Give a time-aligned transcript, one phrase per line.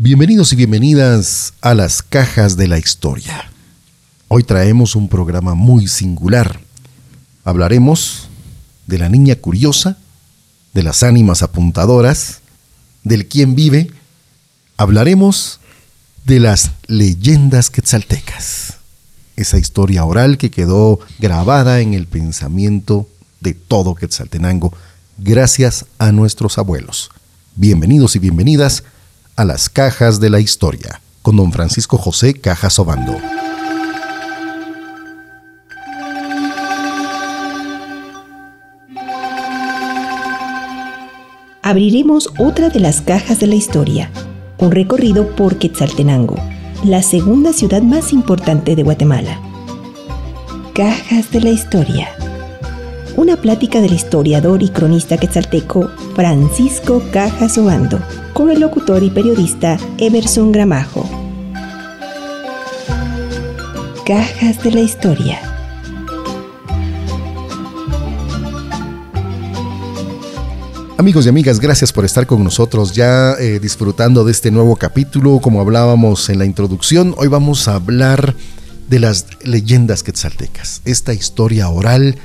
[0.00, 3.50] Bienvenidos y bienvenidas a las cajas de la historia.
[4.28, 6.60] Hoy traemos un programa muy singular.
[7.42, 8.28] Hablaremos
[8.86, 9.98] de la niña curiosa,
[10.72, 12.42] de las ánimas apuntadoras,
[13.02, 13.90] del quién vive.
[14.76, 15.58] Hablaremos
[16.24, 18.74] de las leyendas quetzaltecas.
[19.34, 23.08] Esa historia oral que quedó grabada en el pensamiento
[23.40, 24.72] de todo Quetzaltenango
[25.16, 27.10] gracias a nuestros abuelos.
[27.56, 28.97] Bienvenidos y bienvenidas a
[29.44, 33.16] las cajas de la historia con don Francisco José Cajas Obando.
[41.62, 44.10] Abriremos otra de las cajas de la historia,
[44.58, 46.36] un recorrido por Quetzaltenango,
[46.84, 49.40] la segunda ciudad más importante de Guatemala.
[50.74, 52.08] Cajas de la historia
[53.16, 58.00] una plática del historiador y cronista quetzalteco Francisco Cajas Obando
[58.32, 61.08] con el locutor y periodista Emerson Gramajo.
[64.06, 65.40] Cajas de la Historia.
[70.96, 75.38] Amigos y amigas, gracias por estar con nosotros ya eh, disfrutando de este nuevo capítulo.
[75.40, 78.34] Como hablábamos en la introducción, hoy vamos a hablar
[78.88, 82.16] de las leyendas quetzaltecas, esta historia oral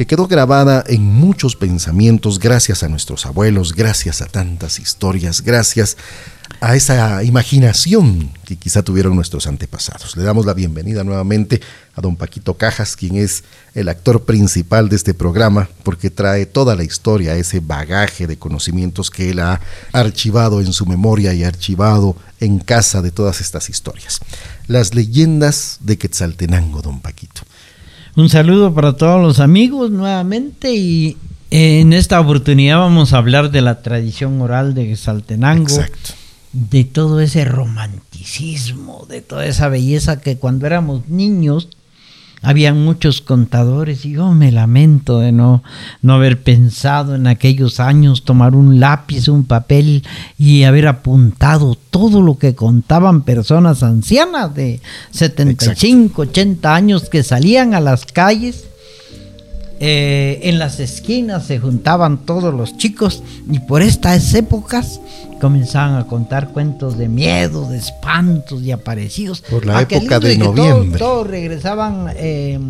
[0.00, 5.98] que quedó grabada en muchos pensamientos gracias a nuestros abuelos, gracias a tantas historias, gracias
[6.62, 10.16] a esa imaginación que quizá tuvieron nuestros antepasados.
[10.16, 11.60] Le damos la bienvenida nuevamente
[11.94, 16.76] a don Paquito Cajas, quien es el actor principal de este programa, porque trae toda
[16.76, 19.60] la historia, ese bagaje de conocimientos que él ha
[19.92, 24.20] archivado en su memoria y archivado en casa de todas estas historias.
[24.66, 27.42] Las leyendas de Quetzaltenango, don Paquito.
[28.16, 31.16] Un saludo para todos los amigos nuevamente y
[31.50, 35.78] en esta oportunidad vamos a hablar de la tradición oral de Saltenango.
[36.52, 41.68] De todo ese romanticismo, de toda esa belleza que cuando éramos niños
[42.42, 45.62] habían muchos contadores y yo me lamento de no,
[46.02, 50.04] no haber pensado en aquellos años, tomar un lápiz, un papel
[50.38, 57.74] y haber apuntado todo lo que contaban personas ancianas de 75, 80 años que salían
[57.74, 58.69] a las calles
[59.82, 65.00] eh, en las esquinas se juntaban todos los chicos y por estas épocas
[65.40, 69.40] comenzaban a contar cuentos de miedo, de espantos y aparecidos.
[69.40, 70.98] Por la época de noviembre.
[70.98, 72.60] Todos, regresaban eh,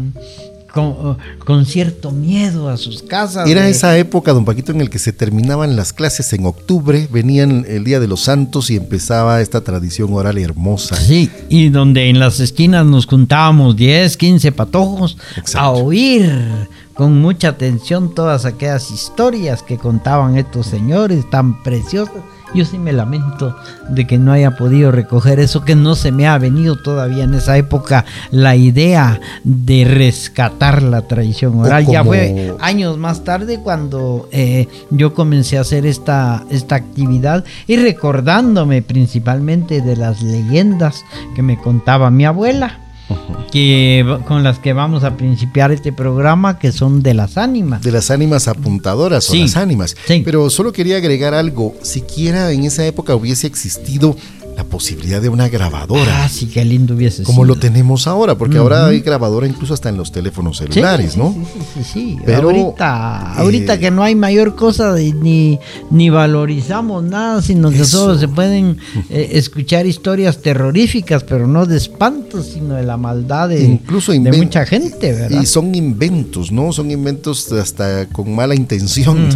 [0.73, 3.49] con, cierto miedo a sus casas.
[3.49, 7.65] Era esa época, don Paquito, en el que se terminaban las clases en octubre, venían
[7.69, 10.97] el Día de los Santos y empezaba esta tradición oral hermosa.
[10.97, 15.17] Sí, y donde en las esquinas nos juntábamos 10, 15 patojos
[15.55, 22.23] a oír con mucha atención todas aquellas historias que contaban estos señores tan preciosas.
[22.55, 23.57] Yo sí me lamento
[23.89, 27.35] de que no haya podido recoger eso, que no se me ha venido todavía en
[27.35, 31.87] esa época la idea de rescatar la tradición oral.
[31.87, 37.77] Ya fue años más tarde cuando eh, yo comencé a hacer esta, esta actividad y
[37.77, 42.79] recordándome principalmente de las leyendas que me contaba mi abuela
[43.53, 47.83] que con las que vamos a principiar este programa, que son de las ánimas.
[47.83, 49.97] De las ánimas apuntadoras o las ánimas.
[50.07, 54.17] Pero solo quería agregar algo, siquiera en esa época hubiese existido
[54.61, 56.25] la posibilidad de una grabadora.
[56.25, 59.89] Ah, sí, qué lindo hubiese Como lo tenemos ahora, porque ahora hay grabadora incluso hasta
[59.89, 61.33] en los teléfonos celulares, ¿no?
[61.33, 62.17] Sí, sí, sí.
[62.27, 65.59] Pero, ahorita, ahorita eh, que no hay mayor cosa ni,
[65.91, 68.77] ni valorizamos nada, sino que solo se pueden
[69.09, 74.31] eh, escuchar historias terroríficas, pero no de espantos, sino de la maldad de, incluso de
[74.31, 75.41] mucha gente, ¿verdad?
[75.41, 76.71] Y son inventos, ¿no?
[76.75, 79.27] Son inventos hasta con mala intención.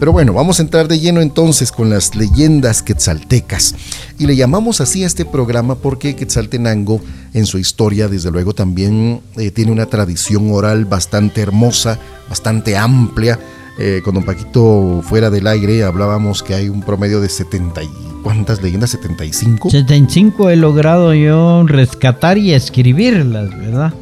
[0.00, 3.74] Pero bueno, vamos a entrar de lleno entonces con las leyendas quetzaltecas.
[4.18, 7.02] Y le llamamos así a este programa porque Quetzaltenango
[7.34, 11.98] en su historia desde luego también eh, tiene una tradición oral bastante hermosa,
[12.30, 13.38] bastante amplia.
[13.78, 17.88] Eh, con don Paquito fuera del aire hablábamos que hay un promedio de 70 y
[18.22, 18.90] ¿cuántas leyendas?
[18.90, 19.68] 75.
[19.68, 23.92] 75 he logrado yo rescatar y escribirlas, ¿verdad?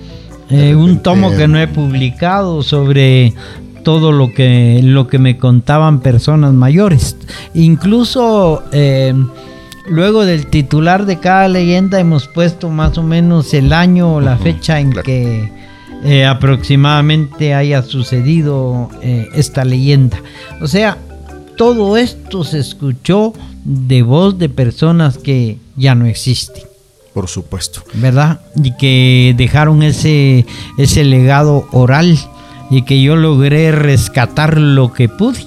[0.51, 3.35] Eh, un tomo que no he publicado sobre
[3.89, 7.17] todo lo que, lo que me contaban personas mayores.
[7.55, 9.15] Incluso eh,
[9.89, 14.37] luego del titular de cada leyenda hemos puesto más o menos el año o la
[14.37, 15.51] fecha en que
[16.05, 20.19] eh, aproximadamente haya sucedido eh, esta leyenda.
[20.61, 20.99] O sea,
[21.57, 23.33] todo esto se escuchó
[23.65, 26.65] de voz de personas que ya no existen.
[27.15, 27.83] Por supuesto.
[27.95, 28.43] ¿Verdad?
[28.55, 30.45] Y que dejaron ese,
[30.77, 32.19] ese legado oral
[32.71, 35.47] y que yo logré rescatar lo que pude.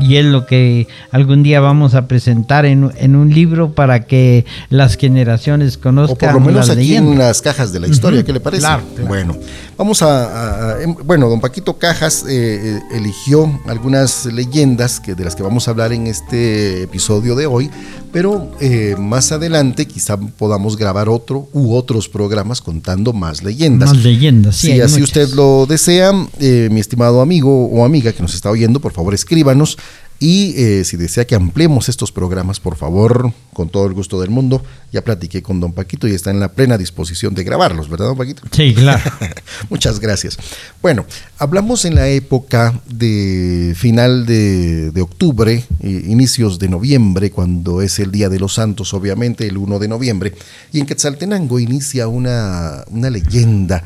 [0.00, 4.46] y es lo que algún día vamos a presentar en, en un libro para que
[4.70, 6.14] las generaciones conozcan.
[6.14, 8.60] O por lo menos aquí en las cajas de la historia, ¿qué le parece?
[8.60, 9.36] Claro, Bueno,
[9.76, 12.28] vamos a, em, bueno, don Paquito Cajas eh,
[12.76, 17.46] eh, eligió algunas leyendas que de las que vamos a hablar en este episodio de
[17.46, 17.70] hoy,
[18.12, 23.90] pero eh, más adelante quizá podamos grabar otro u otros programas contando más leyendas.
[23.90, 24.72] Más leyendas, sí.
[24.72, 28.92] Si así usted lo desea, mi estimado amigo o amiga que nos está oyendo, por
[28.92, 29.78] favor escríbanos
[30.20, 34.30] y eh, si desea que ampliemos estos programas, por favor, con todo el gusto del
[34.30, 38.06] mundo, ya platiqué con don Paquito y está en la plena disposición de grabarlos, ¿verdad,
[38.06, 38.42] don Paquito?
[38.50, 39.10] Sí, claro.
[39.70, 40.36] Muchas gracias.
[40.82, 41.06] Bueno,
[41.38, 48.28] hablamos en la época de final de, octubre, inicios de noviembre, cuando es el Día
[48.28, 50.34] de los Santos, obviamente, el 1 de noviembre,
[50.72, 53.84] y en Quetzaltenango inicia una, una leyenda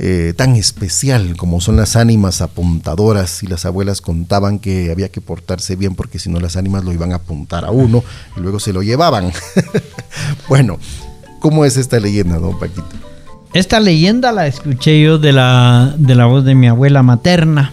[0.00, 5.20] eh, tan especial como son las ánimas apuntadoras y las abuelas contaban que había que
[5.20, 8.04] portarse bien porque si no las ánimas lo iban a apuntar a uno
[8.36, 9.32] y luego se lo llevaban.
[10.48, 10.78] bueno,
[11.40, 12.84] ¿cómo es esta leyenda, don Paquito?
[13.54, 17.72] Esta leyenda la escuché yo de la, de la voz de mi abuela materna.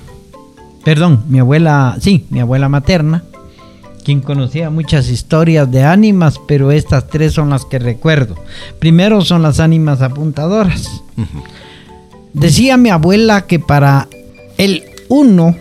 [0.84, 3.24] Perdón, mi abuela, sí, mi abuela materna,
[4.04, 8.36] quien conocía muchas historias de ánimas, pero estas tres son las que recuerdo.
[8.80, 11.04] Primero son las ánimas apuntadoras.
[12.36, 14.10] Decía mi abuela que para
[14.58, 15.56] el 1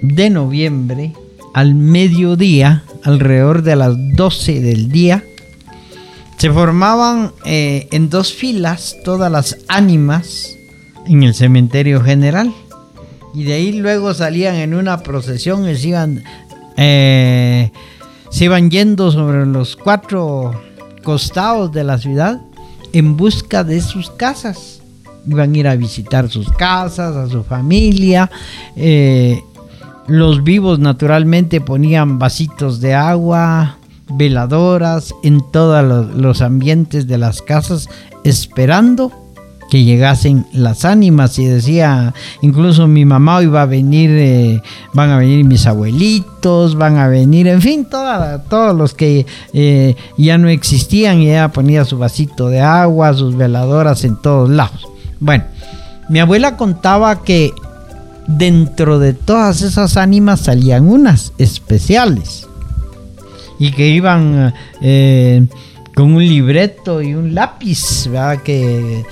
[0.00, 1.12] de noviembre,
[1.52, 5.22] al mediodía, alrededor de las 12 del día,
[6.38, 10.56] se formaban eh, en dos filas todas las ánimas
[11.06, 12.54] en el cementerio general.
[13.34, 16.24] Y de ahí luego salían en una procesión y se iban,
[16.78, 17.70] eh,
[18.30, 20.58] se iban yendo sobre los cuatro
[21.04, 22.40] costados de la ciudad
[22.94, 24.77] en busca de sus casas
[25.28, 28.30] iban a ir a visitar sus casas, a su familia.
[28.76, 29.42] Eh,
[30.06, 33.76] los vivos naturalmente ponían vasitos de agua,
[34.10, 37.88] veladoras en todos los ambientes de las casas,
[38.24, 39.12] esperando
[39.70, 44.62] que llegasen las ánimas y decía incluso mi mamá iba a venir eh,
[44.94, 50.38] van a venir mis abuelitos van a venir en fin todos los que eh, ya
[50.38, 54.88] no existían y ella ponía su vasito de agua sus veladoras en todos lados
[55.20, 55.44] bueno,
[56.08, 57.52] mi abuela contaba que
[58.26, 62.46] dentro de todas esas ánimas salían unas especiales
[63.58, 65.46] y que iban eh,
[65.94, 68.42] con un libreto y un lápiz, ¿verdad?
[68.42, 69.04] que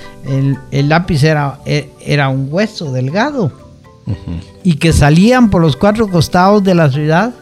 [0.71, 3.51] el, lápiz era, e, era, un hueso delgado
[4.63, 7.33] y que salían por los cuatro costados de la ciudad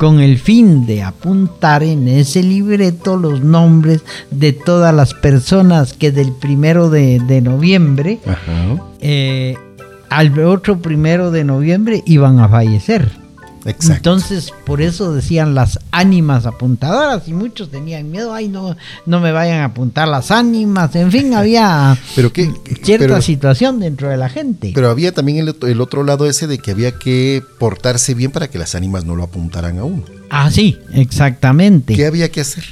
[0.00, 6.10] con el fin de apuntar en ese libreto los nombres de todas las personas que
[6.10, 8.18] del primero de, noviembre
[9.00, 9.58] eh,
[10.08, 13.19] al otro primero de noviembre iban a fallecer.
[13.64, 19.32] Entonces, por eso decían las ánimas apuntadoras y muchos tenían miedo, ay, no, no me
[19.32, 22.32] vayan a apuntar las ánimas, en fin, había pero
[22.82, 24.72] cierta situación dentro de la gente.
[24.74, 28.58] Pero había también el, otro lado ese de que había que portarse bien para que
[28.58, 30.04] las ánimas no lo apuntaran a uno.
[30.30, 31.94] Ah, sí, exactamente.
[31.94, 32.64] ¿Qué había que hacer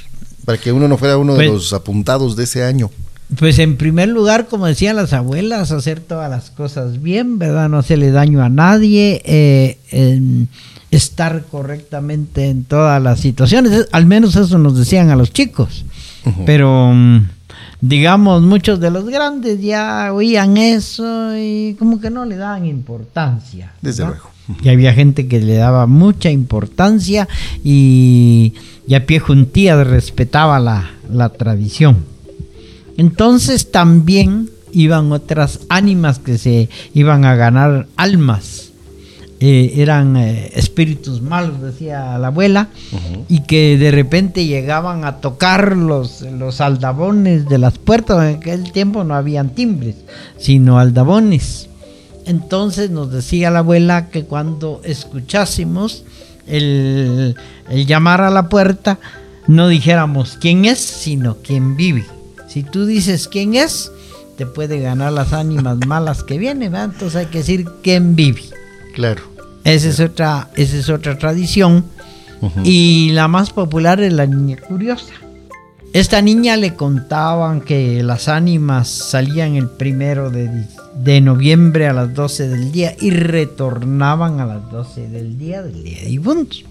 [0.45, 2.89] para que uno no fuera uno de pues los apuntados de ese año?
[3.37, 7.69] Pues en primer lugar, como decían las abuelas, hacer todas las cosas bien, ¿verdad?
[7.69, 9.21] No hacerle daño a nadie.
[9.23, 9.77] Eh,
[10.91, 13.87] estar correctamente en todas las situaciones.
[13.91, 15.85] Al menos eso nos decían a los chicos.
[16.45, 17.27] Pero mm,
[17.81, 23.73] digamos, muchos de los grandes ya oían eso y como que no le daban importancia.
[23.81, 24.29] Desde luego.
[24.63, 27.27] Y había gente que le daba mucha importancia
[27.63, 28.53] y,
[28.87, 31.97] y a pie juntía respetaba la, la tradición.
[32.97, 38.68] Entonces también iban otras ánimas que se iban a ganar almas
[39.41, 42.67] eh, eran eh, espíritus malos, decía la abuela,
[43.29, 48.21] y que de repente llegaban a tocar los, los aldabones de las puertas.
[48.23, 49.95] En aquel tiempo no habían timbres,
[50.37, 51.69] sino aldabones.
[52.25, 56.03] Entonces nos decía la abuela que cuando escuchásemos
[56.45, 57.35] el,
[57.69, 58.99] el llamar a la puerta,
[59.47, 62.05] no dijéramos quién es, sino quién vive.
[62.49, 63.89] Si tú dices quién es,
[64.37, 68.43] te puede ganar las ánimas malas que vienen, entonces hay que decir quién vive.
[68.99, 69.21] Claro.
[69.63, 71.85] Esa es otra, esa es otra tradición.
[72.65, 75.13] Y la más popular es la niña curiosa.
[75.93, 82.49] Esta niña le contaban que las ánimas salían el primero de, noviembre a las 12
[82.49, 86.65] del día y retornaban a las 12 del día del día de difuntos.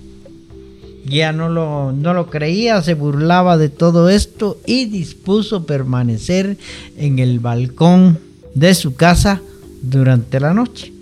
[1.07, 6.59] Ya no lo, no lo creía, se burlaba de todo esto y dispuso permanecer
[6.99, 8.19] en el balcón
[8.53, 9.41] de su casa
[9.81, 10.98] durante la noche.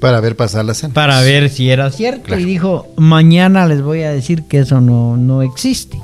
[0.00, 0.90] Para ver pasar ánimas.
[0.92, 2.38] Para ver si era cierto.
[2.38, 5.98] Y dijo, mañana les voy a decir que eso no, no existe.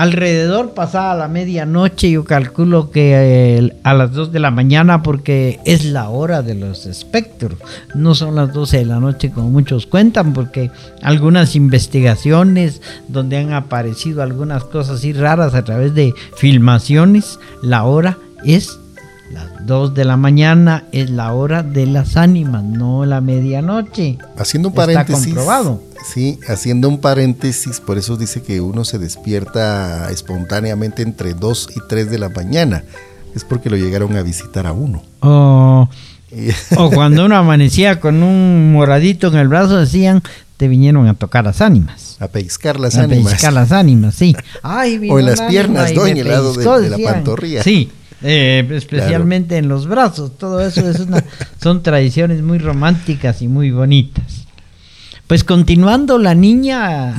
[0.00, 5.60] Alrededor pasada la medianoche, yo calculo que eh, a las 2 de la mañana, porque
[5.66, 7.58] es la hora de los espectros.
[7.94, 10.70] No son las 12 de la noche como muchos cuentan, porque
[11.02, 18.16] algunas investigaciones donde han aparecido algunas cosas así raras a través de filmaciones, la hora
[18.42, 18.79] es
[19.30, 24.18] las 2 de la mañana es la hora de las ánimas, no la medianoche.
[24.36, 25.14] Haciendo un paréntesis.
[25.14, 25.82] Está comprobado.
[26.04, 31.88] Sí, haciendo un paréntesis, por eso dice que uno se despierta espontáneamente entre 2 y
[31.88, 32.84] 3 de la mañana.
[33.34, 35.02] Es porque lo llegaron a visitar a uno.
[35.20, 35.88] o
[36.92, 40.22] cuando uno amanecía con un moradito en el brazo, decían,
[40.56, 42.16] te vinieron a tocar las ánimas.
[42.18, 43.32] A pescar las ánimas.
[43.32, 44.34] A pescar las ánimas, sí.
[44.62, 47.62] o en las piernas, doña, el lado de, la pantorrilla.
[47.62, 47.90] Sí,
[48.22, 50.36] eh, especialmente en los brazos.
[50.36, 51.24] Todo eso es una,
[51.60, 54.46] son tradiciones muy románticas y muy bonitas.
[55.26, 57.14] Pues continuando, la niña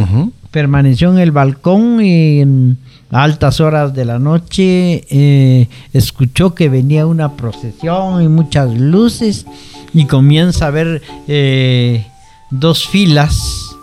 [0.51, 2.77] permaneció en el balcón y en
[3.10, 9.46] altas horas de la noche eh, escuchó que venía una procesión y muchas luces
[9.93, 12.05] y comienza a ver eh,
[12.50, 13.75] dos filas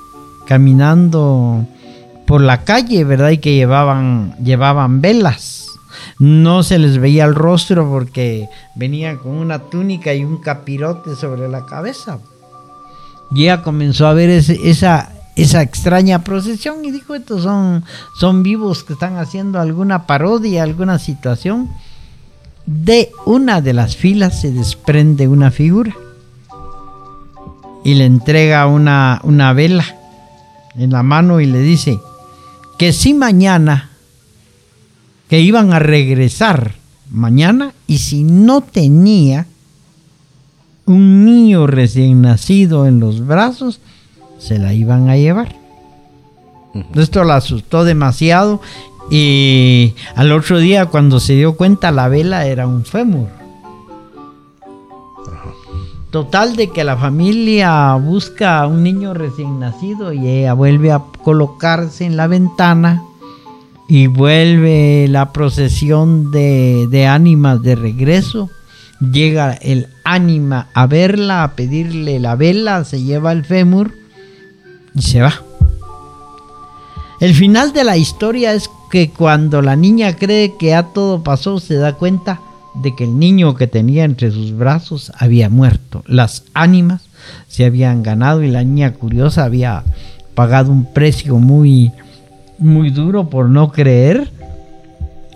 [0.46, 1.66] caminando
[2.26, 3.30] por la calle, ¿verdad?
[3.30, 5.57] Y que llevaban, llevaban velas
[6.18, 11.48] no se les veía el rostro porque venían con una túnica y un capirote sobre
[11.48, 12.18] la cabeza.
[13.30, 17.84] Y ella comenzó a ver esa, extraña procesión y dijo, estos son,
[18.18, 21.68] son vivos que están haciendo alguna parodia, alguna situación.
[22.66, 25.94] De una de las filas se desprende una figura
[27.84, 29.84] y le entrega una, una vela
[30.74, 31.98] en la mano y le dice
[32.78, 33.90] que si mañana
[35.28, 36.74] que iban a regresar
[37.10, 39.46] mañana y si no tenía
[40.86, 43.80] un niño recién nacido en los brazos,
[44.38, 45.54] se la iban a llevar.
[46.94, 48.60] Esto la asustó demasiado
[49.10, 53.28] y al otro día cuando se dio cuenta la vela era un fémur.
[56.10, 61.02] Total de que la familia busca a un niño recién nacido y ella vuelve a
[61.22, 63.02] colocarse en la ventana
[63.88, 68.50] y vuelve la procesión de, ánimas de regreso.
[69.00, 73.94] Llega el ánima a verla, a pedirle la vela, se lleva el fémur
[74.94, 75.42] y se va.
[77.20, 81.58] El final de la historia es que cuando la niña cree que ya todo pasó,
[81.58, 82.40] se da cuenta
[82.74, 86.04] de que el niño que tenía entre sus brazos había muerto.
[86.06, 87.02] Las ánimas
[87.48, 89.82] se habían ganado y la niña curiosa había
[90.34, 91.90] pagado un precio muy,
[92.58, 94.30] muy duro por no creer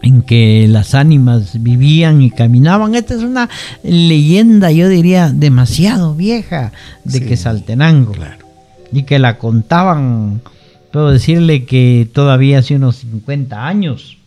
[0.03, 2.95] en que las ánimas vivían y caminaban.
[2.95, 3.49] Esta es una
[3.83, 6.73] leyenda, yo diría, demasiado vieja
[7.05, 8.13] de que Saltenango.
[8.93, 10.43] Y que la contaban,
[10.93, 14.19] puedo decirle que todavía hace unos 50 años.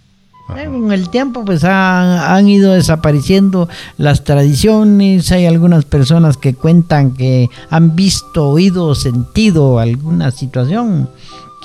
[0.48, 7.50] Con el tiempo pues han, ido desapareciendo las tradiciones, hay algunas personas que cuentan que
[7.72, 11.10] han visto, oído, sentido alguna situación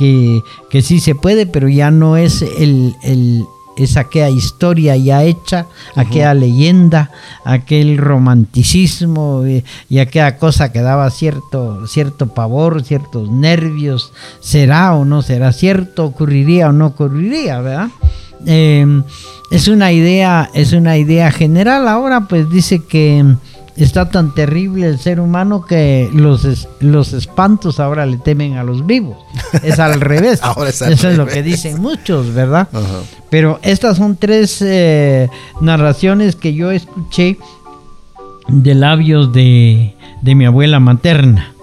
[0.00, 3.44] que, sí se puede, pero ya no es el, el
[3.76, 7.10] es aquella historia ya hecha, aquella leyenda,
[7.44, 9.44] aquel romanticismo
[9.88, 16.06] y, aquella cosa que daba cierto, cierto pavor, ciertos nervios, será o no será cierto,
[16.06, 17.88] ocurriría o no ocurriría, ¿verdad?
[18.44, 19.02] Em,
[19.50, 21.88] es una idea, es una idea general.
[21.88, 23.24] Ahora pues dice que
[23.84, 28.86] está tan terrible el ser humano que los, los espantos ahora le temen a los
[28.86, 29.16] vivos.
[29.62, 30.40] Es al revés.
[30.66, 32.68] Eso es lo que dicen muchos, ¿verdad?
[33.30, 35.28] Pero estas son tres eh,
[35.60, 37.38] narraciones que yo escuché
[38.48, 41.54] de labios de, de mi abuela materna.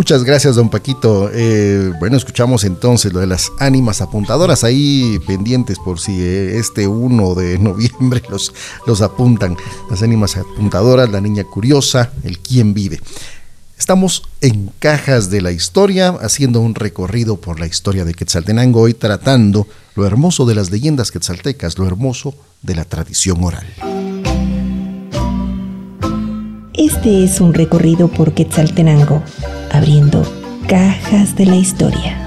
[0.00, 1.30] Muchas gracias, don Paquito.
[1.30, 6.86] Eh, bueno, escuchamos entonces lo de las ánimas apuntadoras ahí pendientes por si eh, este
[6.86, 8.54] 1 de noviembre los,
[8.86, 9.58] los apuntan.
[9.90, 12.98] Las ánimas apuntadoras, la niña curiosa, el quién vive.
[13.78, 18.94] Estamos en Cajas de la Historia, haciendo un recorrido por la historia de Quetzaltenango y
[18.94, 19.66] tratando
[19.96, 23.66] lo hermoso de las leyendas quetzaltecas, lo hermoso de la tradición oral.
[26.80, 29.22] Este es un recorrido por Quetzaltenango,
[29.70, 30.22] abriendo
[30.66, 32.26] cajas de la historia.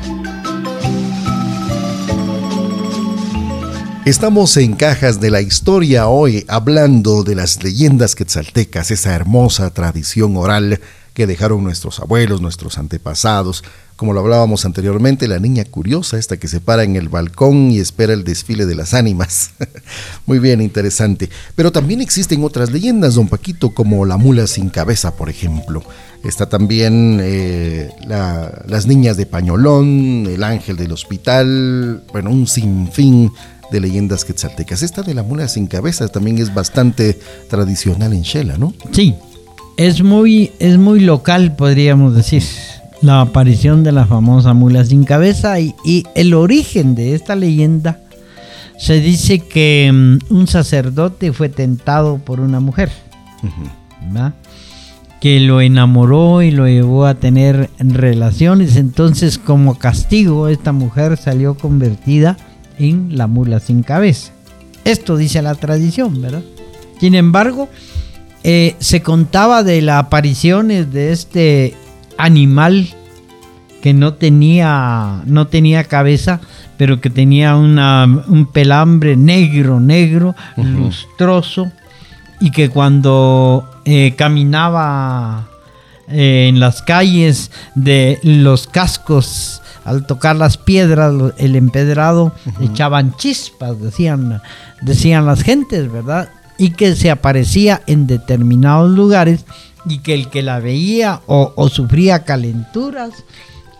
[4.05, 10.37] Estamos en Cajas de la Historia hoy hablando de las leyendas quetzaltecas, esa hermosa tradición
[10.37, 10.79] oral
[11.15, 13.63] que dejaron nuestros abuelos, nuestros antepasados,
[14.03, 17.79] como lo hablábamos anteriormente, la niña curiosa, esta que se para en el balcón y
[17.79, 19.51] espera el desfile de las ánimas.
[20.25, 21.29] Muy bien, interesante.
[21.55, 25.83] Pero también existen otras leyendas, don Paquito, como la mula sin cabeza, por ejemplo.
[26.21, 33.31] Está también eh, las niñas de Pañolón, el ángel del hospital, bueno, un sinfín
[33.71, 34.83] de leyendas quetzaltecas.
[34.83, 37.17] Esta de la mula sin cabeza también es bastante
[37.49, 38.73] tradicional en Shela, ¿no?
[38.91, 39.15] Sí,
[39.77, 42.43] es muy, es muy local, podríamos decir.
[43.03, 45.75] La aparición de la famosa mula sin cabeza y,
[46.15, 47.99] el origen de esta leyenda
[48.79, 52.93] se dice que mm, un sacerdote fue tentado por una mujer,
[55.19, 58.77] que lo enamoró y lo llevó a tener relaciones.
[58.77, 62.37] Entonces, como castigo, esta mujer salió convertida
[62.79, 64.31] en la mula sin cabeza.
[64.85, 66.43] Esto dice la tradición, ¿verdad?
[67.01, 67.67] Sin embargo,
[68.45, 71.75] eh, se contaba de las apariciones de este
[72.17, 72.87] animal
[73.81, 76.39] que no tenía, no tenía cabeza,
[76.77, 81.69] pero que tenía una, un pelambre negro, negro, lustroso,
[82.39, 85.49] y que cuando eh, caminaba
[86.07, 93.81] eh, en las calles de los cascos al tocar las piedras, el empedrado, echaban chispas,
[93.81, 94.41] decían,
[94.81, 96.29] decían las gentes, ¿verdad?
[96.57, 99.45] Y que se aparecía en determinados lugares
[99.85, 103.11] y que el que la veía o, sufría calenturas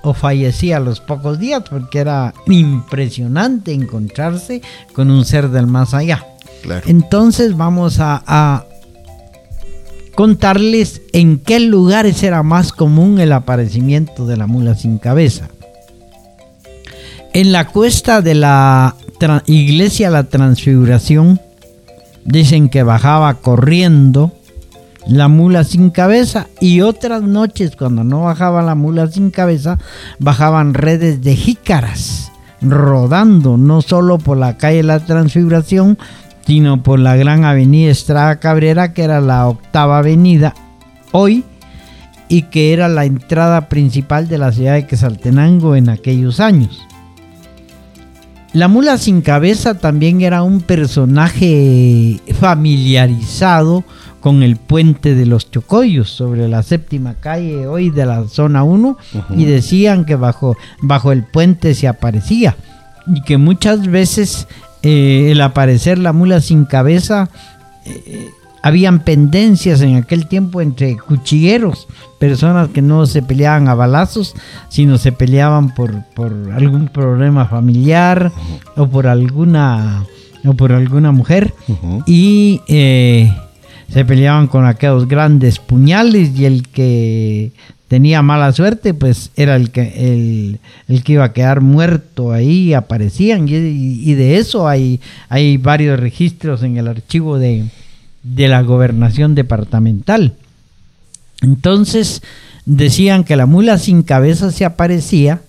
[0.02, 4.62] o fallecía a los pocos días porque era impresionante encontrarse
[4.94, 6.26] con un ser del más allá.
[6.86, 8.66] Entonces vamos a,
[10.16, 15.50] contarles en qué lugares era más común el aparecimiento de la mula sin cabeza.
[17.34, 18.96] En la cuesta de la
[19.48, 21.40] iglesia La Transfiguración,
[22.26, 24.32] dicen que bajaba corriendo
[25.08, 29.78] la mula sin cabeza y otras noches cuando no bajaba la mula sin cabeza,
[30.20, 32.32] bajaban redes de jícaras
[32.62, 35.98] rodando no solo por la calle La Transfiguración,
[36.46, 40.54] sino por la gran avenida Estrada Cabrera, que era la octava avenida
[41.12, 41.44] hoy
[42.28, 46.82] y que era la entrada principal de la ciudad de Quesaltenango en aquellos años.
[48.54, 53.84] La mula sin cabeza también era un personaje familiarizado
[54.20, 58.98] con el puente de los Chocoyos sobre la séptima calle hoy de la zona 1
[59.36, 62.56] y decían que bajo, bajo el puente se aparecía
[63.08, 64.48] y que muchas veces
[64.84, 67.30] eh, el aparecer la mula sin cabeza
[67.86, 68.30] eh,
[68.62, 71.88] habían pendencias en aquel tiempo entre cuchilleros,
[72.24, 74.34] personas que no se peleaban a balazos,
[74.70, 75.92] sino se peleaban por,
[76.56, 78.32] algún problema familiar
[78.78, 80.06] o por alguna
[80.46, 81.54] o por alguna mujer.
[82.06, 83.30] Y eh,
[83.90, 87.52] se peleaban con aquellos grandes puñales y el que
[87.90, 93.50] tenía mala suerte pues era el que el, que iba a quedar muerto ahí aparecían.
[93.50, 97.66] Y, y de eso hay hay varios registros en el archivo de
[98.24, 100.38] de la gobernación departamental.
[101.44, 102.24] Entonces
[102.66, 105.42] decían que la mula sin cabeza se aparecía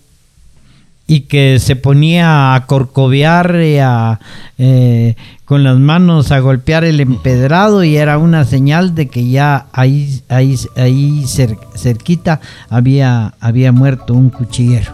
[1.06, 7.96] y que se ponía a corcovear eh, con las manos a golpear el empedrado y
[7.96, 11.24] era una señal de que ya ahí, ahí, ahí
[11.74, 14.92] cerquita había, había muerto un cuchillero.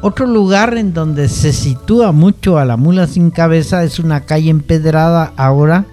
[0.00, 4.50] Otro lugar en donde se sitúa mucho a la mula sin cabeza es una calle
[4.50, 5.86] empedrada ahora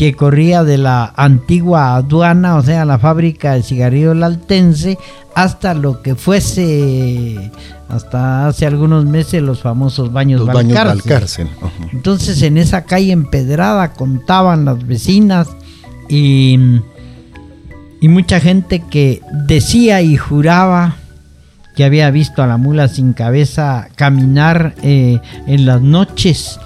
[0.00, 4.96] que corría de la antigua aduana, o sea, la fábrica de cigarrillo laltense,
[5.34, 7.50] hasta lo que fuese,
[7.86, 10.48] hasta hace algunos meses, los famosos baños, los
[11.92, 15.48] Entonces, en esa calle empedrada contaban las vecinas
[16.08, 16.58] y,
[18.00, 20.96] y mucha gente que decía y juraba
[21.76, 26.58] que había visto a la mula sin cabeza caminar eh, en las noches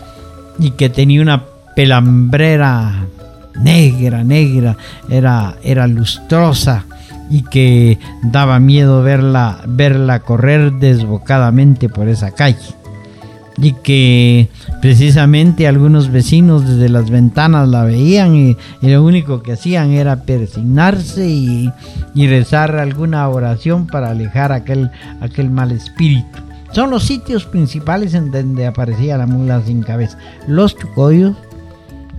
[0.60, 1.42] y que tenía una
[1.74, 3.08] pelambrera
[3.56, 4.76] negra, negra,
[5.08, 6.84] era, era lustrosa
[7.30, 12.74] y que daba miedo verla, verla correr desbocadamente por esa calle.
[13.56, 14.48] Y que
[14.82, 21.28] precisamente algunos vecinos desde las ventanas la veían y, lo único que hacían era persignarse
[21.28, 21.72] y,
[22.14, 24.90] rezar alguna oración para alejar aquel,
[25.20, 26.38] aquel mal espíritu.
[26.72, 30.18] Son los sitios principales en donde aparecía la mula sin cabeza.
[30.48, 31.36] Los chucoyos,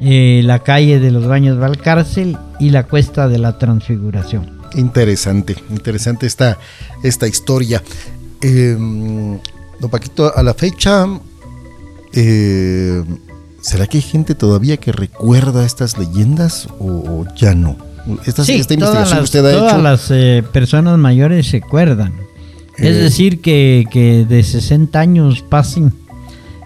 [0.01, 4.55] eh, la calle de los Baños Valcárcel y la Cuesta de la Transfiguración.
[4.75, 6.57] Interesante, interesante esta,
[7.03, 7.81] esta historia.
[8.41, 9.39] Em,
[9.79, 11.05] don Paquito, a la fecha,
[12.13, 13.03] eh,
[13.61, 17.77] ¿será que hay gente todavía que recuerda estas leyendas o, ya no?
[18.25, 19.59] Esta, esta investigación que usted ha hecho.
[19.61, 22.13] Todas las eh, personas mayores se acuerdan.
[22.77, 25.93] Es Eh, decir, que, que de 60 años pasen,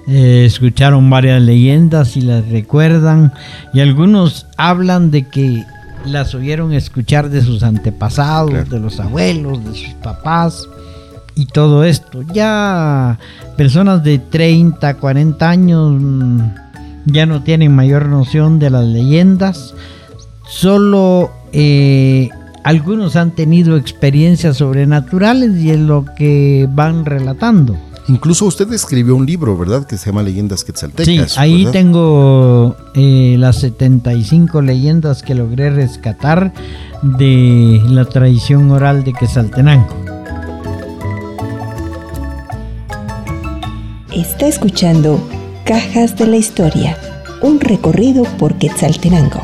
[0.09, 3.31] eh, escucharon varias leyendas y las recuerdan,
[3.73, 5.63] y algunos hablan de que
[6.05, 8.69] las oyeron escuchar de sus antepasados, Claro.
[8.69, 10.67] de los abuelos, de sus papás,
[11.35, 12.23] y todo esto.
[12.33, 13.19] Ya
[13.55, 16.39] personas de 30, 40 años mm,
[17.05, 19.73] ya no tienen mayor noción de las leyendas,
[20.47, 22.29] solo eh,
[22.63, 27.77] algunos han tenido experiencias sobrenaturales y es lo que van relatando.
[28.09, 29.85] Incluso usted escribió un libro, ¿verdad?
[29.85, 31.37] Que se llama Leyendas Sí, Quetzaltecas.
[31.37, 31.71] ahí ¿verdad?
[31.71, 36.51] tengo eh, las 75 leyendas que logré rescatar
[37.03, 39.93] de la tradición oral de Quetzaltenango.
[44.11, 45.19] Está escuchando
[45.65, 46.97] Cajas de la Historia,
[47.43, 49.41] un recorrido por Quetzaltenango.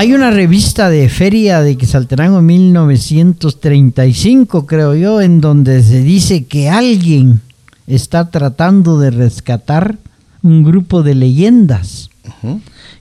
[0.00, 6.70] Hay una revista de feria de Quetzaltenango 1935, creo yo, en donde se dice que
[6.70, 7.42] alguien
[7.86, 9.98] está tratando de rescatar
[10.42, 12.08] un grupo de leyendas.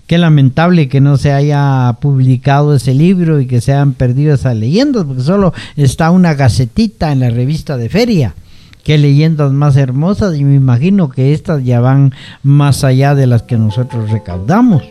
[0.08, 4.58] Qué lamentable que no se haya publicado ese libro y que se hayan perdido esas
[4.58, 8.36] leyendas, porque solo está una gacetita en la revista de feria.
[8.84, 13.44] Qué leyendas más hermosas y me imagino que estas ya van más allá de las
[13.44, 14.84] que nosotros recaudamos,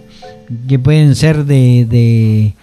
[0.68, 2.54] que pueden ser de, de-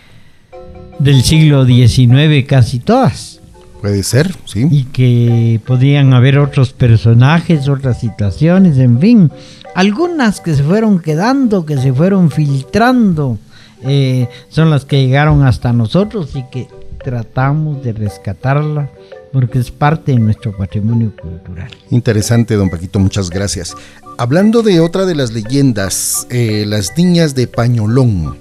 [0.99, 3.39] del siglo XIX casi todas
[3.81, 4.67] Puede ser, sí.
[4.71, 9.31] y que podían haber otros personajes, otras situaciones, en fin,
[9.75, 13.37] algunas que se fueron quedando, que se fueron filtrando,
[13.83, 16.67] eh, son las que llegaron hasta nosotros y que
[17.03, 18.89] tratamos de rescatarlas
[19.31, 21.69] porque es parte de nuestro patrimonio cultural.
[21.91, 23.75] Interesante, don Paquito, muchas gracias.
[24.17, 28.37] Hablando de otra de las leyendas, eh, las niñas de Pañolón.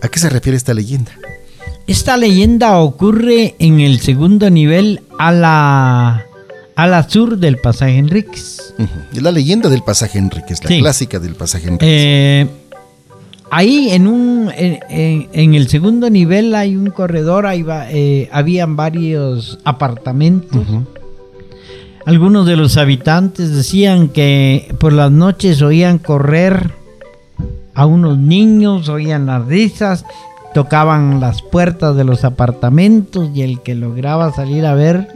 [0.00, 1.12] ¿A qué se refiere esta leyenda?
[1.86, 6.24] Esta leyenda ocurre en el segundo nivel a la,
[6.74, 8.74] a la sur del pasaje Enríquez.
[9.12, 10.78] Es la leyenda del pasaje Enríquez, la Sí.
[10.80, 11.88] clásica del pasaje Enríquez.
[11.88, 12.46] Eh,
[13.50, 18.28] ahí en un en, en- en el segundo nivel hay un corredor, ahí va, eh,
[18.32, 20.64] habían varios apartamentos.
[22.04, 26.72] Algunos de los habitantes decían que por las noches oían correr
[27.74, 30.04] a unos niños, oían las risas,
[30.52, 35.08] tocaban las puertas de los apartamentos y el que lograba salir a ver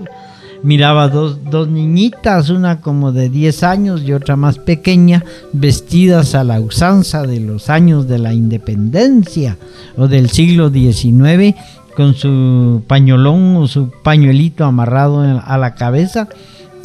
[0.62, 6.44] miraba dos, dos niñitas, una como de 10 años y otra más pequeña, vestidas a
[6.44, 9.59] la usanza de los años de la independencia
[9.96, 11.55] o del siglo XIX,
[11.96, 16.29] con su pañolón o su pañuelito amarrado a la cabeza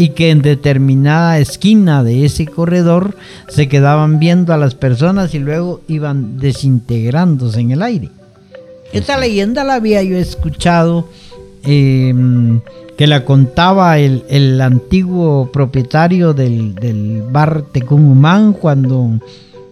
[0.02, 3.16] y que en determinada esquina de ese corredor
[3.50, 8.10] se quedaban viendo a las personas y luego iban desintegrándose en el aire.
[8.94, 11.08] Esta leyenda la había yo escuchado
[11.66, 12.16] eh,
[12.98, 19.20] que la contaba el, el antiguo propietario del, del bar Tecumumán cuando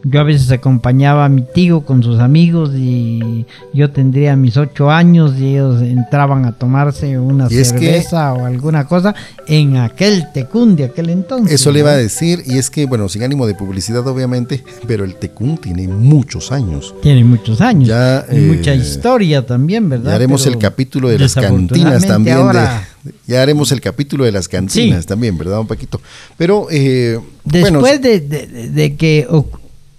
[0.04, 4.90] yo a veces acompañaba a mi tío con sus amigos y yo tendría mis ocho
[4.90, 9.14] años y ellos entraban a tomarse una que- cerveza o alguna cosa
[9.48, 11.52] en aquel Tecún de aquel entonces.
[11.54, 15.04] Eso le iba a decir, y es que, bueno, sin ánimo de publicidad, obviamente, pero
[15.04, 16.96] el Tecún tiene muchos años.
[17.02, 17.90] Tiene muchos años.
[17.90, 20.12] Ya, y eh, mucha historia también, ¿verdad?
[20.12, 22.38] Ya haremos Pero el capítulo de las cantinas también.
[22.54, 22.90] de-
[23.28, 25.08] ya haremos el capítulo de las cantinas Sí.
[25.08, 26.00] también, ¿verdad, don Paquito?
[26.38, 29.26] Pero, eh, Después de, de- de- de que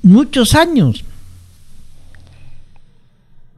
[0.03, 1.05] muchos años.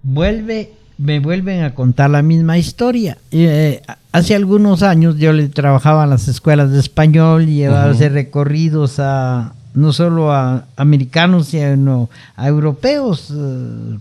[0.03, 3.19] Vuelve, me vuelven a contar la misma historia.
[3.31, 8.13] Eh, hace algunos años yo le trabajaba en las escuelas de español y llevaba hacer
[8.13, 13.99] recorridos a no solo a americanos sino a europeos eh,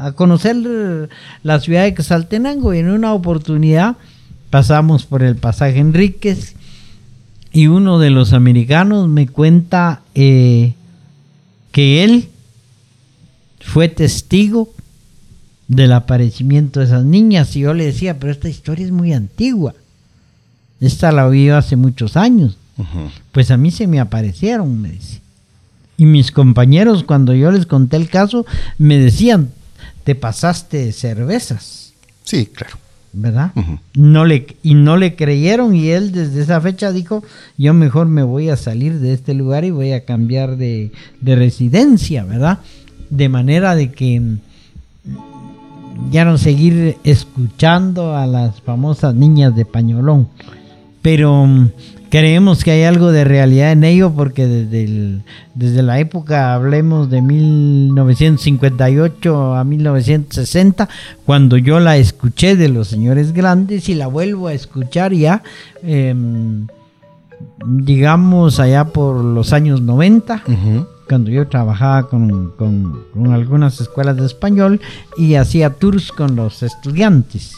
[0.00, 1.08] a conocer
[1.42, 2.74] la ciudad de Quetzaltenango.
[2.74, 3.96] Y en una oportunidad
[4.50, 6.54] pasamos por el pasaje Enríquez
[7.52, 10.74] y uno de los americanos me cuenta eh,
[11.72, 12.28] que él
[13.60, 14.72] fue testigo
[15.68, 19.74] del aparecimiento de esas niñas y yo le decía, pero esta historia es muy antigua.
[20.80, 22.58] Esta la oí yo hace muchos años.
[23.30, 25.20] Pues a mí se me aparecieron, me dice.
[25.96, 28.44] Y mis compañeros, cuando yo les conté el caso,
[28.78, 29.50] me decían,
[30.04, 31.92] te pasaste cervezas,
[32.24, 32.76] sí, claro.
[33.12, 33.52] ¿Verdad?
[33.94, 37.22] no le y no le creyeron y él desde esa fecha dijo
[37.58, 41.36] yo mejor me voy a salir de este lugar y voy a cambiar de, de
[41.36, 42.60] residencia verdad
[43.10, 44.38] de manera de que mm,
[46.10, 50.28] ya no seguir escuchando a las famosas niñas de pañolón
[51.02, 51.70] pero mm,
[52.08, 55.22] creemos que hay algo de realidad en ello porque desde,
[55.54, 60.88] desde la época, hablemos de 1958 a 1960,
[61.26, 65.42] cuando yo la escuché de los señores grandes y la vuelvo a escuchar ya,
[65.82, 66.68] em,
[67.64, 70.44] digamos allá por los años 90.
[71.08, 72.52] Cuando yo trabajaba con,
[73.32, 74.80] algunas escuelas de español
[75.16, 77.56] y hacía tours con los estudiantes.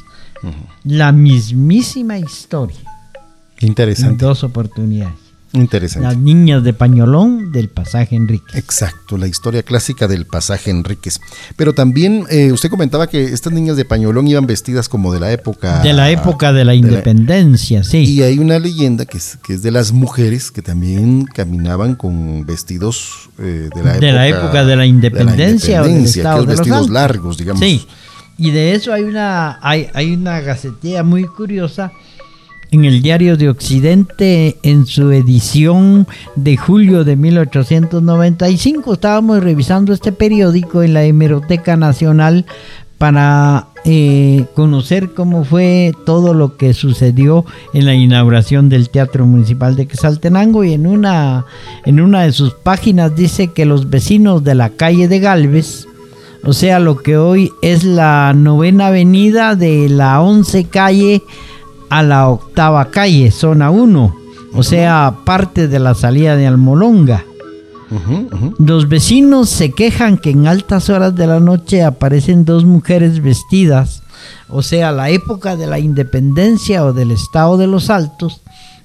[0.85, 2.94] La mismísima historia
[3.67, 4.25] Interesante.
[4.25, 5.25] dos oportunidades.
[5.55, 6.09] Interesante.
[6.09, 8.57] Las niñas de pañolón del pasaje Enríquez.
[8.57, 11.21] Exacto, la historia clásica del pasaje Enríquez.
[11.57, 15.31] Pero también eh, usted comentaba que estas niñas de pañolón iban vestidas como de la
[15.31, 15.81] época...
[15.81, 17.99] De la época de la independencia, sí.
[17.99, 22.45] Y hay una leyenda que es, que es de las mujeres que también caminaban con
[22.45, 26.47] vestidos eh, de, la época, de la época de la independencia, o del estado de
[26.47, 27.61] vestidos largos, digamos.
[27.61, 27.87] Sí,
[28.37, 31.93] y de eso hay una, hay, hay una gacetilla muy curiosa
[32.75, 38.95] en el Diario de Occidente en su edición de julio de 1895.
[38.95, 42.47] Estábamos revisando este periódico en la Hemeroteca Nacional
[42.99, 49.77] para eh, conocer cómo fue todo lo que sucedió en la inauguración del Teatro Municipal
[49.77, 51.47] de Quetzaltenango y en una,
[51.85, 55.87] en una de sus páginas dice que los vecinos de la calle de Galvez,
[56.43, 61.23] o sea, lo que hoy es la novena avenida de la once calle,
[61.95, 64.17] a la octava calle, zona 1,
[64.53, 67.25] o sea, parte de la salida de Almolonga.
[68.59, 74.03] Los vecinos se quejan que en altas horas de la noche aparecen dos mujeres vestidas,
[74.49, 78.41] o sea, la época de la independencia o del estado de los altos,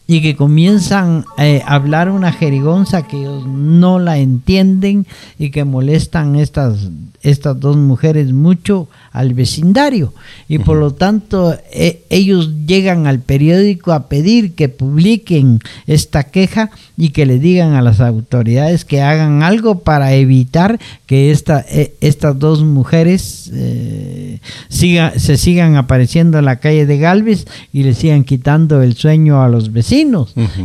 [0.10, 5.06] y que comienzan eh, a hablar una jerigonza que ellos no la entienden
[5.38, 6.89] y que molestan estas,
[7.22, 10.12] estas dos mujeres mucho al vecindario.
[10.48, 16.72] Y por lo tanto e, ellos llegan al periódico a pedir que publiquen esta queja
[16.98, 21.93] y que le digan a las autoridades que hagan algo para evitar que esta, e,
[22.02, 27.93] estas dos mujeres eh, siga, se sigan apareciendo en la calle de Galvez y le
[27.93, 29.99] sigan quitando el sueño a los vecinos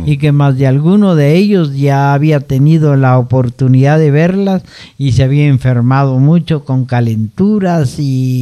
[0.05, 4.63] y que más de alguno de ellos ya había tenido la oportunidad de verlas
[4.97, 8.35] y se había enfermado mucho con calenturas y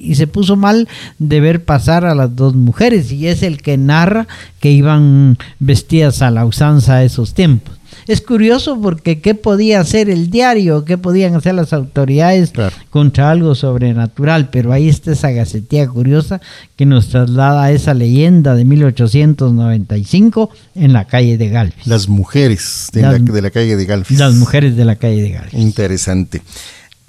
[0.00, 3.76] y, se puso mal de ver pasar a las dos mujeres y es el que
[3.76, 4.26] narra
[4.60, 7.81] que iban vestidas a la usanza de esos tiempos.
[8.06, 12.52] Es curioso porque qué podía hacer el diario, qué podían hacer las autoridades
[12.90, 16.40] contra algo sobrenatural, pero ahí está esa gacetía curiosa
[16.76, 21.86] que nos traslada a esa leyenda de 1895 en la calle de Galvis.
[21.86, 24.18] Las mujeres de, la, de la, calle de Galvis.
[24.18, 25.54] Las mujeres de la calle de Galvis.
[25.54, 26.42] Interesante.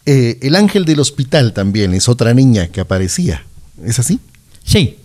[0.06, 3.44] Eh, el ángel del hospital también es otra niña que aparecía.
[3.84, 4.20] ¿Es así?
[4.64, 4.98] Sí.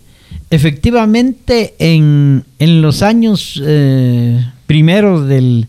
[0.51, 5.67] Efectivamente, en, los años eh, primeros del,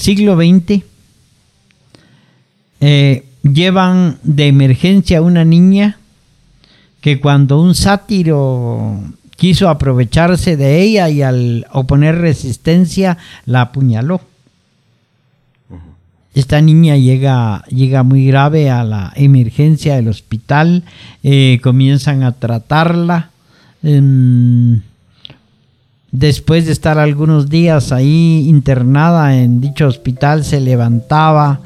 [0.00, 0.82] siglo XX,
[2.80, 6.00] eh, llevan de emergencia a una niña
[7.00, 8.98] que cuando un sátiro
[9.36, 14.20] quiso aprovecharse de ella y al oponer resistencia la apuñaló.
[16.34, 20.82] Esta niña llega, llega muy grave a la emergencia del hospital,
[21.22, 23.30] eh, comienzan a tratarla.
[23.84, 24.82] Em,
[26.18, 31.60] después de estar algunos días ahí internada en dicho hospital, se levantaba,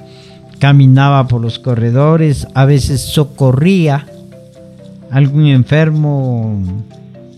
[0.58, 4.06] caminaba por los corredores, a veces socorría
[5.10, 6.60] algún enfermo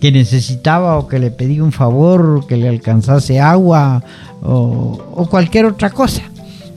[0.00, 4.02] que necesitaba o que le pedía un favor, que le alcanzase agua
[4.42, 6.22] o cualquier otra cosa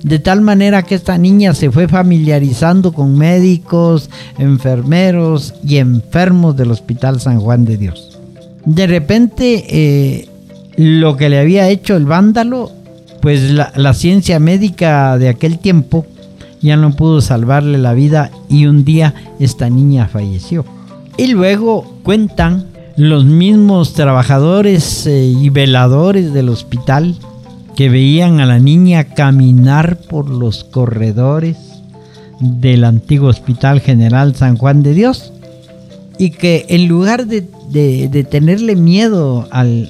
[0.04, 6.70] de tal manera que esta niña se fue familiarizando con médicos, enfermeros y enfermos del
[6.70, 8.15] Hospital San Juan de Dios.
[8.66, 10.30] De repente, eh,
[10.78, 12.72] lo que le había hecho el vándalo,
[13.22, 16.06] pues la, la ciencia médica de aquel tiempo
[16.62, 20.66] ya no pudo salvarle la vida y un día esta niña falleció.
[21.18, 22.66] Y luego cuentan
[22.98, 27.16] los mismos trabajadores eh, y veladores del hospital
[27.76, 31.58] que veían a la niña caminar por los corredores
[32.40, 35.34] del antiguo Hospital General San Juan de Dios
[36.18, 37.42] y que en lugar de,
[38.30, 39.90] tenerle miedo al,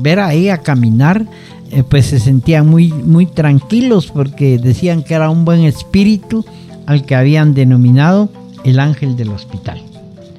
[0.00, 1.26] ver a ella caminar,
[1.70, 6.44] eh, pues se sentían muy, muy tranquilos porque decían que era un buen espíritu
[6.86, 8.28] al que habían denominado
[8.64, 9.82] el ángel del hospital.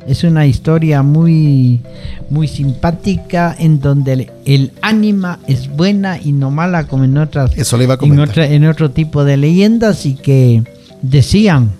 [0.07, 1.81] Es una historia muy,
[2.29, 7.77] muy simpática en donde el, ánima es buena y no mala como en otras Eso
[7.77, 8.19] le en,
[8.53, 10.63] en otro tipo de leyendas y que
[11.01, 11.71] decían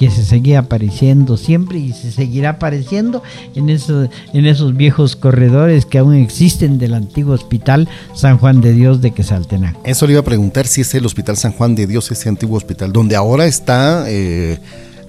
[0.00, 3.22] que se seguía apareciendo siempre y se seguirá apareciendo
[3.54, 8.72] en esos, en esos viejos corredores que aún existen del antiguo hospital San Juan de
[8.72, 9.78] Dios de Quesaltenango.
[9.84, 12.56] Eso le iba a preguntar si es el hospital San Juan de Dios, ese antiguo
[12.56, 14.58] hospital, donde ahora está eh,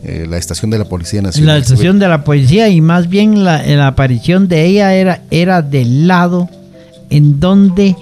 [0.04, 1.56] eh, la estación de la Policía Nacional.
[1.56, 5.62] La estación de la policía y más bien la, la aparición de ella era, era
[5.62, 6.50] del lado
[7.10, 7.96] en donde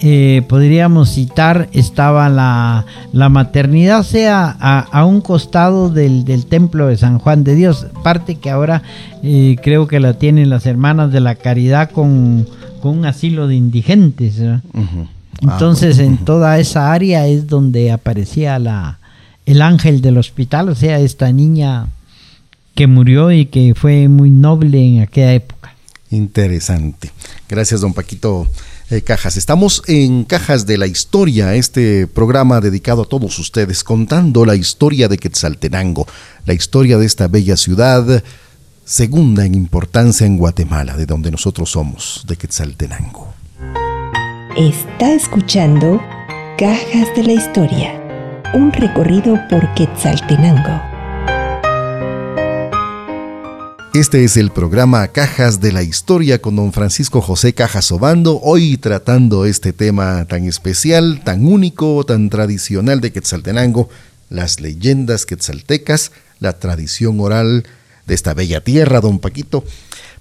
[0.00, 7.18] eh, podríamos citar, estaba la, la maternidad, sea a, un costado del, templo de San
[7.18, 8.82] Juan de Dios, parte que ahora
[9.22, 12.46] eh, creo que la tienen las hermanas de la caridad con,
[12.82, 14.40] un asilo de indigentes.
[14.40, 14.60] Ah,
[15.42, 18.98] Entonces en toda esa área es donde aparecía la,
[19.46, 21.88] el ángel del hospital, o sea, esta niña
[22.74, 25.74] que murió y que fue muy noble en aquella época.
[26.10, 27.10] Interesante.
[27.48, 28.46] Gracias, don Paquito
[28.90, 29.36] eh, Cajas.
[29.36, 35.08] Estamos en Cajas de la Historia, este programa dedicado a todos ustedes, contando la historia
[35.08, 36.06] de Quetzaltenango,
[36.46, 38.22] la historia de esta bella ciudad,
[38.84, 43.34] segunda en importancia en Guatemala, de donde nosotros somos, de Quetzaltenango.
[44.56, 46.00] Está escuchando
[46.56, 48.02] Cajas de la Historia,
[48.54, 50.87] un recorrido por Quetzaltenango.
[53.98, 58.76] Este es el programa Cajas de la Historia con don Francisco José Cajas Obando, hoy
[58.76, 63.88] tratando este tema tan especial, tan único, tan tradicional de Quetzaltenango,
[64.30, 67.66] las leyendas quetzaltecas, la tradición oral
[68.06, 69.64] de esta bella tierra, don Paquito.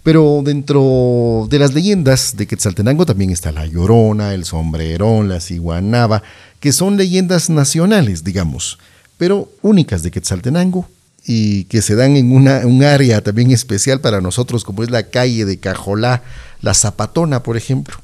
[0.01, 6.23] Pero dentro de las leyendas de Quetzaltenango también está la Llorona, el Sombrerón, la Ciguanaba,
[6.59, 8.79] que son leyendas nacionales, digamos,
[9.19, 10.89] pero únicas de Quetzaltenango
[11.29, 15.03] y que se dan en una, un área también especial para nosotros, como es la
[15.03, 16.23] calle de Cajolá,
[16.61, 17.97] la Zapatona, por ejemplo.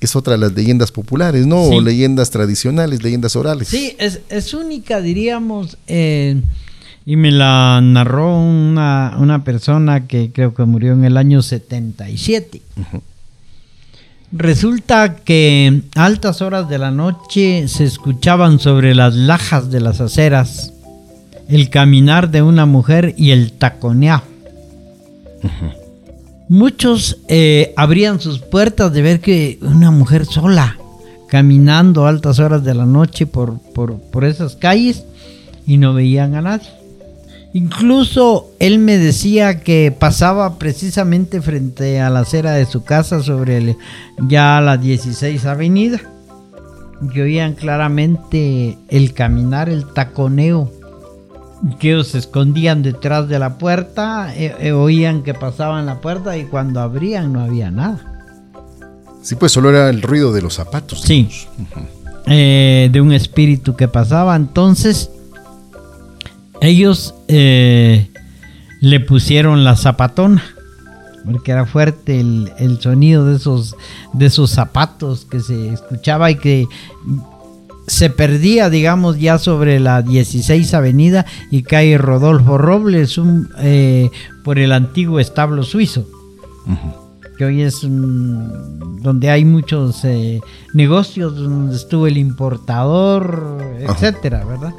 [0.00, 1.62] Es otra de las leyendas populares, ¿no?
[1.62, 3.68] O leyendas tradicionales, leyendas orales.
[3.68, 6.40] Sí, es, es única, diríamos, eh,
[7.06, 12.60] y me la narró una, una, persona que creo que murió en el año 77.
[14.32, 20.00] Resulta que a altas horas de la noche se escuchaban sobre las lajas de las
[20.00, 20.72] aceras
[21.48, 24.22] el caminar de una mujer y el taconeado.
[26.48, 30.76] Muchos eh, abrían sus puertas de ver que una mujer sola,
[31.28, 35.04] caminando a altas horas de la noche por, por, esas calles
[35.66, 36.68] y no veían a nadie.
[37.54, 43.76] Incluso él me decía que pasaba precisamente frente a la acera de su casa sobre
[44.18, 46.00] ya la 16 avenida.
[47.12, 50.77] Que oían claramente el caminar, el taconeo
[51.78, 56.36] que ellos se escondían detrás de la puerta, eh, eh, oían que pasaban la puerta
[56.36, 58.24] y cuando abrían no había nada.
[59.22, 61.02] Sí, pues solo era el ruido de los zapatos.
[61.02, 61.28] Sí,
[62.26, 64.36] eh, de un espíritu que pasaba.
[64.36, 65.10] Entonces,
[66.60, 70.42] ellos le pusieron la zapatona,
[71.24, 73.76] porque era fuerte el, el, sonido de esos,
[74.12, 76.66] de esos zapatos que se escuchaba y que
[77.88, 83.18] se perdía, digamos, ya sobre la 16 Avenida y calle Rodolfo Robles
[83.60, 84.10] eh,
[84.44, 86.06] por el antiguo establo suizo,
[87.38, 90.40] que hoy es donde hay muchos eh,
[90.74, 94.74] negocios, donde estuvo el importador, etcétera, ¿verdad?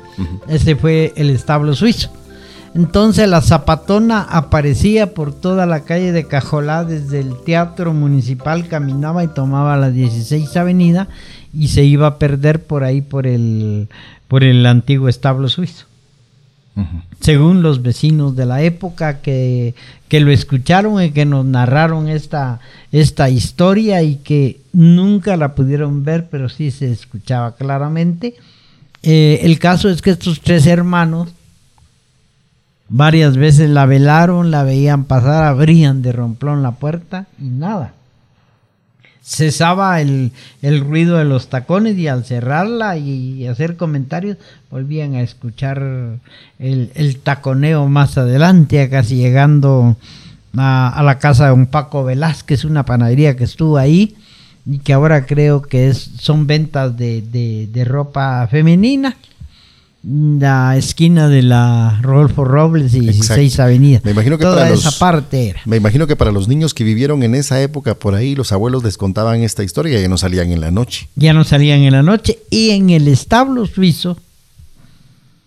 [0.48, 2.12] Ese fue el establo suizo.
[2.76, 9.24] Entonces la zapatona aparecía por toda la calle de Cajolá desde el teatro municipal, caminaba
[9.24, 11.08] y tomaba la 16 Avenida
[11.54, 13.88] y se iba a perder por ahí por el,
[14.28, 15.86] por el antiguo establo suizo.
[17.20, 19.76] Según los vecinos de la época que,
[20.10, 22.62] lo escucharon y que nos narraron esta,
[22.94, 28.36] esta historia y que nunca la pudieron ver, pero sí se escuchaba claramente.
[29.04, 31.30] Eh, el caso es que estos tres hermanos
[32.88, 37.94] varias veces la velaron, la veían pasar, abrían de romplón la puerta y nada
[39.22, 44.38] cesaba el, ruido de los tacones y al cerrarla y hacer comentarios
[44.72, 46.20] volvían a escuchar
[46.58, 49.98] el, taconeo más adelante, casi llegando
[50.58, 54.16] a, la casa de un Paco Velázquez, una panadería que estuvo ahí
[54.66, 57.22] y que ahora creo que es, son ventas de,
[57.72, 59.16] de ropa femenina
[60.04, 64.00] la esquina de la Rodolfo Robles y 16 Avenida.
[64.04, 65.62] Me imagino que Toda para esa parte era.
[65.66, 68.84] Me imagino que para los niños que vivieron en esa época por ahí, los abuelos
[68.84, 71.10] les contaban esta historia y ya no salían en la noche.
[71.16, 72.40] Ya no salían en la noche.
[72.50, 74.18] Y en el establo suizo,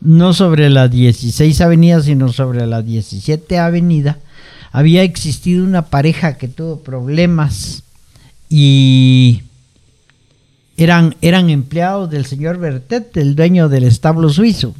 [0.00, 4.18] no sobre la 16 Avenida, sino sobre la 17 Avenida,
[4.70, 7.84] había existido una pareja que tuvo problemas
[8.48, 9.42] y
[10.82, 14.74] eran, eran empleados del señor Bertet, el dueño del establo suizo.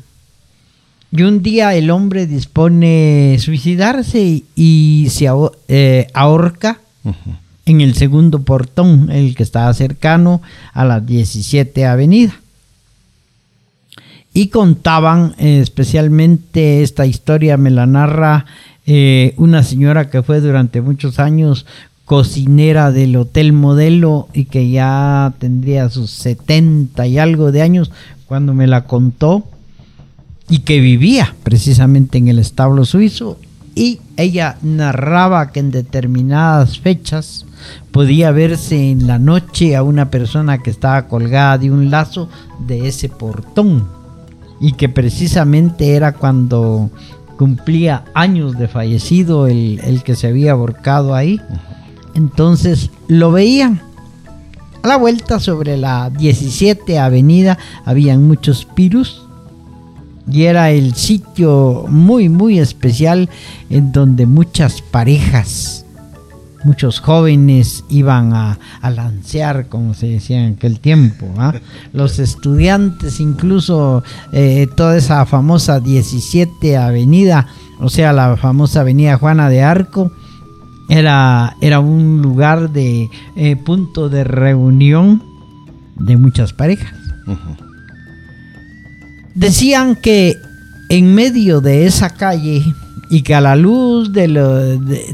[1.11, 5.29] Y un día el hombre dispone suicidarse y, se
[5.69, 6.81] eh, ahorca
[7.67, 10.41] en el segundo portón, el que estaba cercano
[10.73, 12.35] a la 17 Avenida.
[14.33, 18.47] Y contaban eh, especialmente esta historia, me la narra
[18.87, 21.67] eh, una señora que fue durante muchos años
[22.13, 27.91] cocinera del Hotel Modelo y que ya tendría sus 70 y algo de años
[28.27, 29.45] cuando me la contó
[30.47, 33.39] y que vivía precisamente en el establo suizo
[33.75, 37.47] y ella narraba que en determinadas fechas
[37.93, 42.89] podía verse en la noche a una persona que estaba colgada de un lazo de
[42.89, 43.89] ese portón
[44.61, 46.91] y que precisamente era cuando
[47.39, 51.41] cumplía años de fallecido el, el que se había aborcado ahí.
[52.15, 53.83] Entonces lo veían.
[54.83, 59.23] A la vuelta sobre la 17 avenida habían muchos pirus
[60.31, 63.29] y era el sitio muy muy especial
[63.71, 65.85] en donde muchas parejas,
[66.65, 71.27] muchos jóvenes iban a, lancear, como se decía en aquel tiempo.
[71.39, 71.55] ¿ah?
[71.93, 74.03] Los estudiantes, incluso
[74.33, 77.47] eh, toda esa famosa 17 avenida,
[77.81, 80.13] o sea, la famosa avenida Juana de Arco,
[80.93, 85.23] era, era un lugar de eh, punto de reunión
[85.97, 86.93] de muchas parejas.
[89.35, 90.37] Decían que
[90.91, 92.63] en medio de esa calle
[93.09, 94.29] y que a la luz de,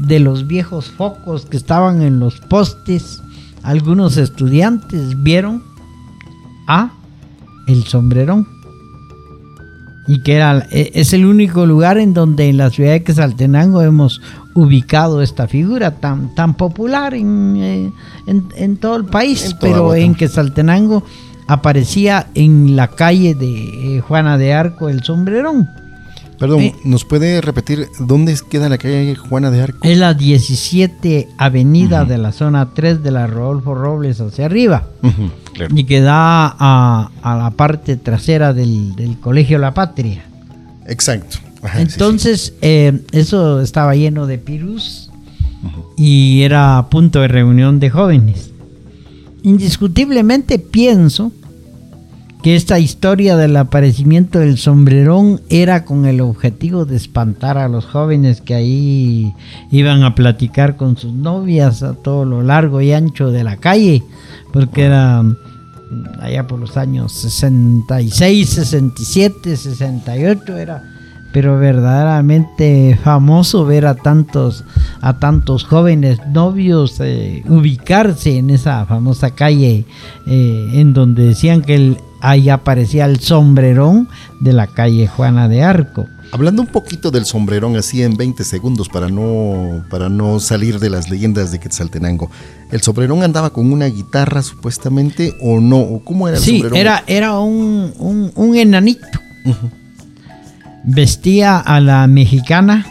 [0.01, 3.21] de, los viejos focos que estaban en los postes,
[3.63, 5.63] algunos estudiantes vieron
[6.67, 6.91] a
[7.67, 8.47] el sombrerón.
[10.07, 13.81] Y que era, e, es el único lugar en donde en la ciudad de Quesaltenango
[13.81, 14.21] hemos
[14.55, 17.91] ubicado esta figura tan, tan popular en, eh,
[18.25, 21.03] en, todo el país, pero en Quesaltenango
[21.47, 25.67] aparecía en la calle de eh, Juana de Arco el sombrerón.
[26.39, 29.79] Perdón, eh, ¿nos puede repetir dónde queda la calle Juana de Arco?
[29.83, 34.83] Es la 17 avenida de la zona 3 de la Rodolfo Robles hacia arriba.
[35.75, 40.23] Y que da a, la parte trasera del, Colegio La Patria.
[40.87, 41.39] Exacto.
[41.75, 45.09] Entonces, eh, eso estaba lleno de pirus
[45.97, 48.51] y era punto de reunión de jóvenes.
[49.43, 51.31] Indiscutiblemente pienso
[52.41, 57.85] que esta historia del aparecimiento del sombrerón era con el objetivo de espantar a los
[57.85, 59.33] jóvenes que ahí
[59.71, 64.03] iban a platicar con sus novias a todo lo largo y ancho de la calle,
[64.53, 65.35] porque era mm,
[66.21, 70.98] allá por los años 66, 67, 68 era
[71.31, 74.63] pero verdaderamente famoso ver a tantos
[75.01, 79.85] a tantos jóvenes novios eh, ubicarse en esa famosa calle
[80.25, 84.07] eh, en donde decían que el, ahí aparecía el sombrerón
[84.39, 86.07] de la calle Juana de Arco.
[86.31, 90.91] Hablando un poquito del sombrerón así en 20 segundos para no, para no salir de
[90.91, 92.29] las leyendas de Quetzaltenango.
[92.71, 96.01] ¿El sombrerón andaba con una guitarra supuestamente o no?
[96.03, 99.19] ¿Cómo era el sí, era, era un, un, enanito.
[100.91, 102.83] Vestía a la mexicana,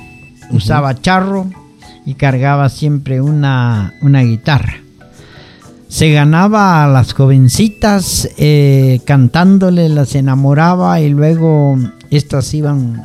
[0.53, 1.51] usaba charro
[2.07, 4.75] y cargaba siempre una, una guitarra.
[5.89, 11.77] Se ganaba a las jovencitas eh, cantándole, las enamoraba y luego
[12.11, 13.05] estas iban,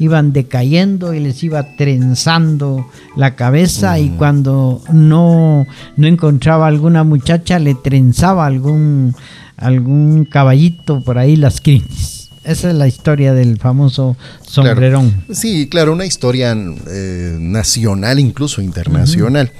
[0.00, 5.64] iban decayendo y les iba trenzando la cabeza y cuando no,
[5.96, 9.14] no encontraba alguna muchacha le trenzaba algún,
[9.56, 12.23] algún caballito por ahí las crines.
[12.44, 14.16] Esa es la historia del famoso
[14.46, 15.24] sombrerón.
[15.32, 16.56] Sí, claro, una historia
[16.90, 19.50] eh, nacional, incluso internacional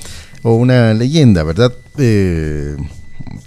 [0.43, 1.72] o una leyenda, ¿verdad?
[1.97, 2.76] Eh,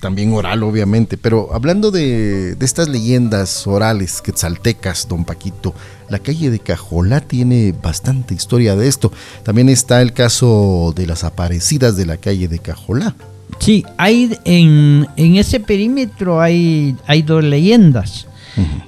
[0.01, 5.73] también oral, obviamente, pero hablando de, estas leyendas orales quetzaltecas, don Paquito,
[6.09, 9.11] la calle de Cajolá tiene bastante historia de esto.
[9.43, 13.15] También está el caso de las aparecidas de la calle de Cajolá.
[13.59, 18.26] Sí, hay en, ese perímetro hay, hay dos leyendas.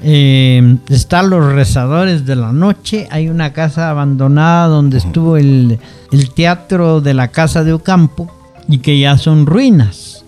[0.01, 3.07] Eh, están los rezadores de la noche.
[3.11, 5.79] Hay una casa abandonada donde estuvo el,
[6.35, 8.31] teatro de la casa de Ocampo
[8.67, 10.23] y que ya son ruinas.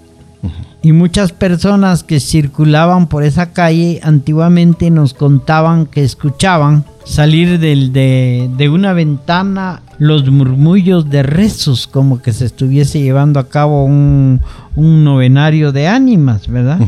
[0.84, 8.50] Y muchas personas que circulaban por esa calle antiguamente nos contaban que escuchaban salir de,
[8.58, 14.42] de, una ventana los murmullos de rezos, como que se estuviese llevando a cabo un,
[14.76, 16.80] un novenario de ánimas, ¿verdad?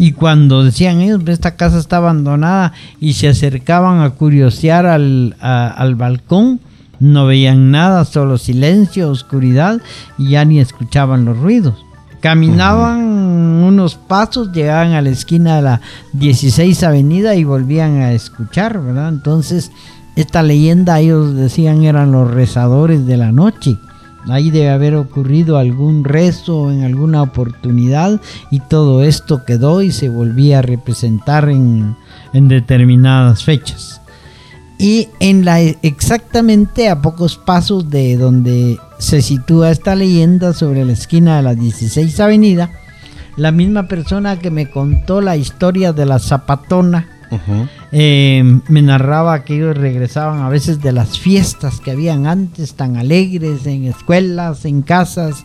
[0.00, 5.96] Y cuando decían ellos, esta casa está abandonada y se acercaban a curiosear al, al
[5.96, 6.60] balcón,
[7.00, 9.80] no veían nada, solo silencio, oscuridad
[10.16, 11.74] y ya ni escuchaban los ruidos.
[12.20, 15.80] Caminaban unos pasos, llegaban a la esquina de la
[16.12, 19.08] 16 Avenida y volvían a escuchar, ¿verdad?
[19.08, 19.72] Entonces,
[20.14, 23.76] esta leyenda ellos decían eran los rezadores de la noche.
[24.28, 30.08] Ahí debe haber ocurrido algún rezo en alguna oportunidad y todo esto quedó y se
[30.08, 31.96] volvía a representar en,
[32.32, 34.00] en determinadas fechas.
[34.78, 40.92] Y en la exactamente a pocos pasos de donde se sitúa esta leyenda sobre la
[40.92, 42.70] esquina de la 16 Avenida,
[43.36, 47.08] la misma persona que me contó la historia de la zapatona
[47.90, 52.96] eh, me narraba que ellos regresaban a veces de las fiestas que habían antes, tan
[52.96, 55.44] alegres, en escuelas, en casas,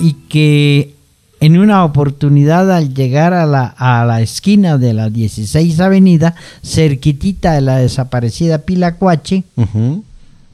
[0.00, 0.94] y que
[1.40, 7.52] en una oportunidad al llegar a la, a la esquina de la 16 Avenida, cerquitita
[7.52, 9.44] de la desaparecida Pilacuache,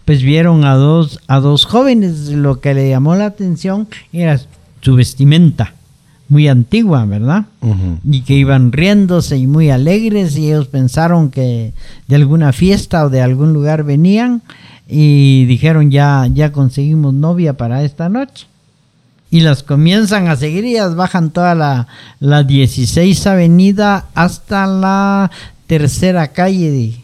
[0.05, 2.29] pues vieron a dos, a dos jóvenes.
[2.31, 4.41] Lo que le llamó la atención era
[4.81, 5.75] su vestimenta
[6.33, 7.45] muy antigua, ¿verdad?
[8.11, 11.75] Y que iban riéndose y muy alegres y ellos pensaron que
[12.09, 14.41] de alguna fiesta o de algún lugar venían
[14.89, 18.47] y dijeron ya, ya conseguimos novia para esta noche.
[19.31, 21.87] Y las comienzan a seguir y ellas bajan toda la,
[22.19, 25.31] la 16 avenida hasta la
[25.67, 27.02] tercera calle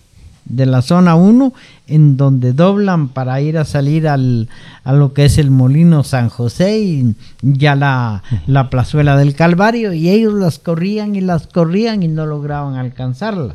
[0.49, 1.53] de, la zona 1
[1.87, 4.49] en donde doblan para ir a salir al,
[4.85, 9.93] a lo que es el Molino San José y ya la, la plazuela del Calvario
[9.93, 13.55] y ellos las corrían y las corrían y no lograban alcanzarla.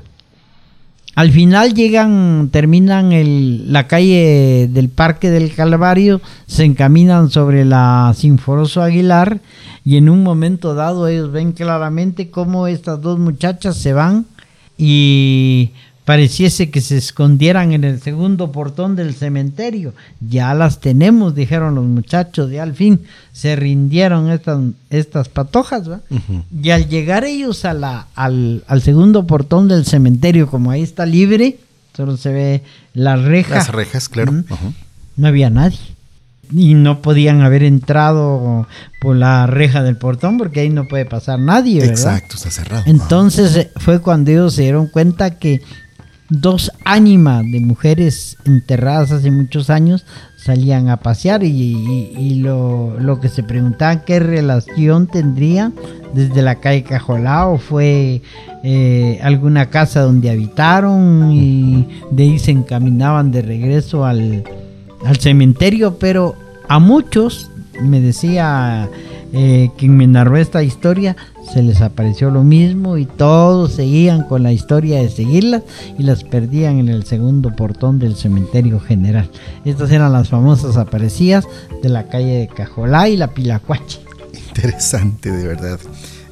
[1.15, 8.13] Al final llegan, terminan el, la calle del Parque del Calvario, se encaminan sobre la
[8.15, 9.39] Sinforoso Aguilar
[9.85, 14.25] y en un momento dado ellos ven claramente cómo estas dos muchachas se van
[14.75, 15.71] y
[16.05, 19.93] pareciese que se escondieran en el segundo portón del cementerio.
[20.19, 23.01] Ya las tenemos, dijeron los muchachos, y al fin
[23.31, 25.83] se rindieron estas, estas patojas.
[26.61, 31.57] Y al llegar ellos a la, al, segundo portón del cementerio, como ahí está libre,
[31.95, 33.55] solo se ve la reja.
[33.55, 34.43] Las rejas, claro.
[35.15, 35.79] No había nadie.
[36.51, 38.67] Y no podían haber entrado
[38.99, 41.79] por la reja del portón porque ahí no puede pasar nadie.
[41.79, 41.93] ¿verdad?
[41.93, 42.83] Exacto, está cerrado.
[42.85, 45.61] Entonces fue cuando ellos se dieron cuenta que
[46.41, 50.05] dos ánimas de mujeres enterradas hace muchos años
[50.35, 55.71] salían a pasear y, lo, que se preguntaban qué relación tendría
[56.13, 58.21] desde la calle Cajolao fue
[58.63, 64.43] eh, alguna casa donde habitaron y de ahí se encaminaban de regreso al,
[65.05, 66.35] al cementerio, pero
[66.67, 68.89] a muchos, me decía
[69.33, 71.17] eh, quien me narró esta historia,
[71.51, 75.63] se les apareció lo mismo y todos seguían con la historia de seguirlas
[75.97, 79.29] y las perdían en el segundo portón del cementerio general.
[79.65, 81.45] Estas eran las famosas aparecidas
[81.81, 84.01] de la calle de Cajolá y la Pilacuache.
[84.49, 85.79] Interesante, de verdad.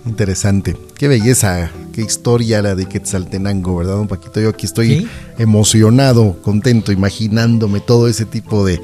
[0.05, 0.77] Interesante.
[0.97, 4.39] Qué belleza, qué historia la de Quetzaltenango, ¿verdad, un Paquito?
[4.39, 8.79] Yo aquí estoy emocionado, contento, imaginándome todo ese tipo de,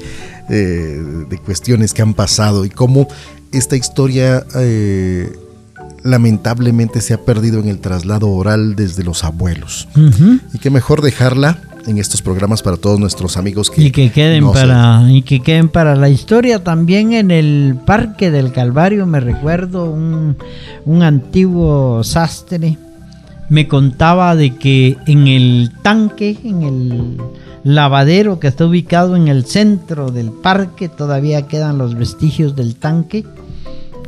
[0.48, 3.08] eh, de cuestiones que han pasado y cómo
[3.52, 5.30] esta historia eh,
[6.02, 9.88] lamentablemente se ha perdido en el traslado oral desde los abuelos.
[10.52, 14.50] Y qué mejor dejarla en estos programas para todos nuestros amigos que y que queden
[14.52, 19.06] para y que queden para la historia también en el parque del Calvario.
[19.06, 20.36] Me recuerdo un,
[20.84, 22.76] un antiguo sastre
[23.48, 27.16] me contaba de que en el tanque en el
[27.64, 33.24] lavadero que está ubicado en el centro del parque todavía quedan los vestigios del tanque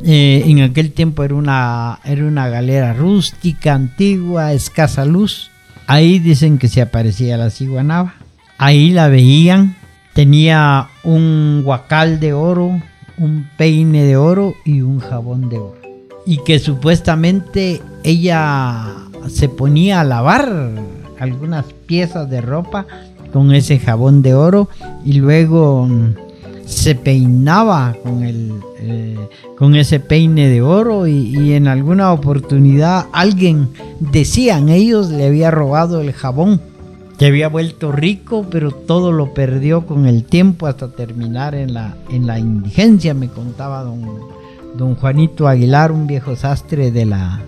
[0.03, 5.51] eh, en aquel tiempo era una, era una galera rústica, antigua, escasa luz.
[5.87, 8.15] Ahí dicen que se aparecía la ciguanaba.
[8.57, 9.75] Ahí la veían.
[10.13, 12.81] Tenía un guacal de oro,
[13.17, 15.81] un peine de oro y un jabón de oro.
[16.25, 18.87] Y que supuestamente ella
[19.29, 20.71] se ponía a lavar
[21.19, 22.87] algunas piezas de ropa
[23.31, 24.69] con ese jabón de oro
[25.05, 25.87] y luego
[26.65, 29.17] se peinaba con, el, eh,
[29.57, 33.69] con ese peine de oro y, en alguna oportunidad alguien,
[33.99, 36.61] decían ellos, le había robado el jabón,
[37.17, 41.95] que había vuelto rico, pero todo lo perdió con el tiempo hasta terminar en la,
[42.09, 44.01] en la indigencia, me contaba don,
[44.77, 47.41] don Juanito Aguilar, un viejo sastre de la,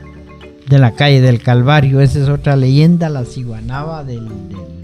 [0.69, 2.01] de la calle del Calvario.
[2.01, 4.84] Esa es otra leyenda, la ciguanaba del, del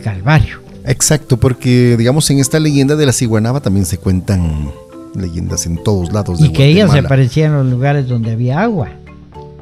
[0.00, 0.60] Calvario.
[0.84, 4.70] Exacto, porque digamos en esta leyenda de la ciguanaba también se cuentan
[5.14, 6.40] leyendas en todos lados.
[6.40, 8.90] De y que ella se aparecía en los lugares donde había agua.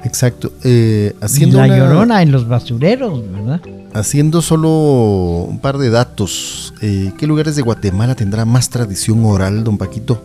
[0.05, 0.53] Exacto.
[0.65, 3.61] Eh, haciendo la llorona en los basureros, ¿verdad?
[3.93, 6.73] Haciendo solo un par de datos.
[6.81, 10.23] Eh, ¿Qué lugares de Guatemala tendrá más tradición oral, don Paquito?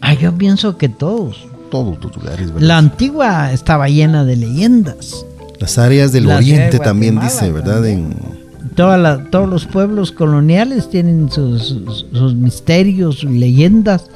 [0.00, 1.46] Ah, yo pienso que todos.
[1.70, 2.66] Todos los lugares, ¿verdad?
[2.66, 5.24] La antigua estaba llena de leyendas.
[5.58, 7.86] Las áreas del La oriente de también Guatemala dice, ¿verdad?
[7.86, 8.39] En,
[8.74, 14.06] Toda la- todos los pueblos coloniales tienen sus, sus- sus misterios, sus leyendas,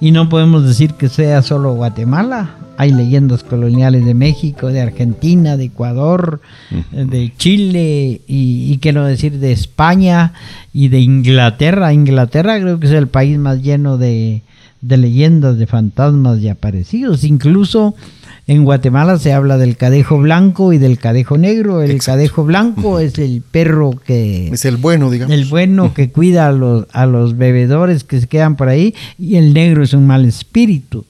[0.00, 2.56] y no podemos decir que sea solo Guatemala.
[2.78, 6.40] Hay leyendas coloniales de México, de Argentina, de Ecuador,
[6.90, 10.32] de Chile, y, y quiero decir de España
[10.72, 11.92] y de Inglaterra.
[11.92, 14.42] Inglaterra creo que es el país más lleno de,
[14.80, 17.22] de leyendas, de fantasmas y aparecidos.
[17.24, 17.94] Incluso
[18.46, 21.80] en Guatemala se habla del cadejo blanco y del cadejo negro.
[21.82, 22.18] El Exacto.
[22.18, 25.34] cadejo blanco es el perro que es el bueno, digamos.
[25.34, 29.36] el bueno que cuida a los, a los bebedores que se quedan por ahí y
[29.36, 31.04] el negro es un mal espíritu.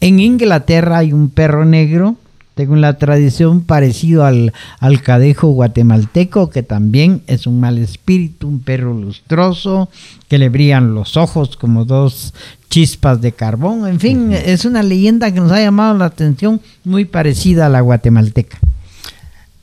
[0.00, 2.16] En Inglaterra hay un perro negro,
[2.56, 8.60] según la tradición, parecido al, al cadejo guatemalteco, que también es un mal espíritu, un
[8.60, 9.88] perro lustroso,
[10.28, 12.34] que le brillan los ojos como dos
[12.70, 13.86] chispas de carbón.
[13.86, 17.80] En fin, es una leyenda que nos ha llamado la atención, muy parecida a la
[17.82, 18.58] guatemalteca.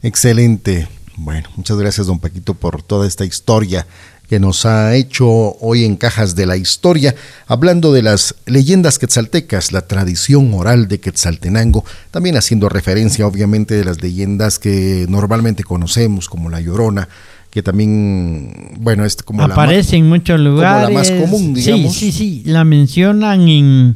[0.03, 0.88] Excelente.
[1.16, 3.88] Bueno, muchas gracias, don Paquito, por toda esta historia
[4.30, 7.16] que nos ha hecho hoy en Cajas de la Historia,
[7.47, 13.86] hablando de las leyendas quetzaltecas, la tradición oral de Quetzaltenango, también haciendo referencia, obviamente, de
[13.86, 17.08] las leyendas que normalmente conocemos, como la Llorona,
[17.50, 20.93] que también, bueno, es como la Aparece en muchos la lugares.
[20.93, 21.93] más común, digamos.
[21.95, 22.43] Sí, sí, sí.
[22.45, 23.95] La mencionan en,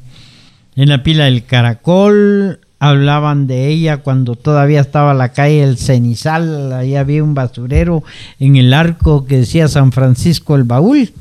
[0.75, 2.59] en la pila del Caracol.
[2.79, 6.73] Hablaban de ella cuando todavía estaba la calle El Cenizal.
[6.73, 8.03] Ahí había un basurero
[8.39, 11.11] en el arco que decía San Francisco el Baúl.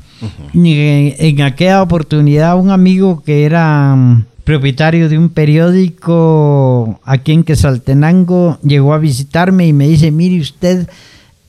[0.53, 7.31] Y en, en aquella oportunidad, un amigo que era mm, propietario de un periódico aquí
[7.31, 10.87] en Quesaltenango llegó a visitarme y me dice: Mire, usted.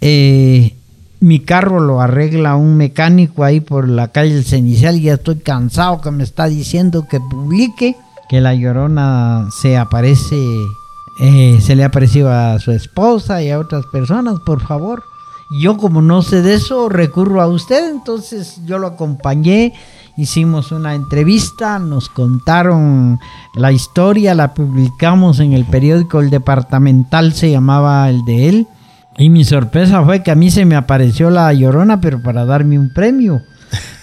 [0.03, 0.75] Eh,
[1.21, 5.37] mi carro lo arregla un mecánico ahí por la calle El Cenizal y ya estoy
[5.37, 7.97] cansado que me está diciendo que publique
[8.29, 10.37] que la llorona se aparece,
[11.21, 15.05] eh, se le ha aparecido a su esposa y a otras personas, por favor.
[15.61, 19.75] Yo como no sé de eso, recurro a usted, entonces yo lo acompañé,
[20.17, 23.21] hicimos una entrevista, nos contaron
[23.55, 28.67] la historia, la publicamos en el periódico El Departamental, se llamaba el de él.
[29.19, 32.79] Y mi sorpresa fue que a mí se me apareció la llorona, pero para darme
[32.79, 33.43] un premio.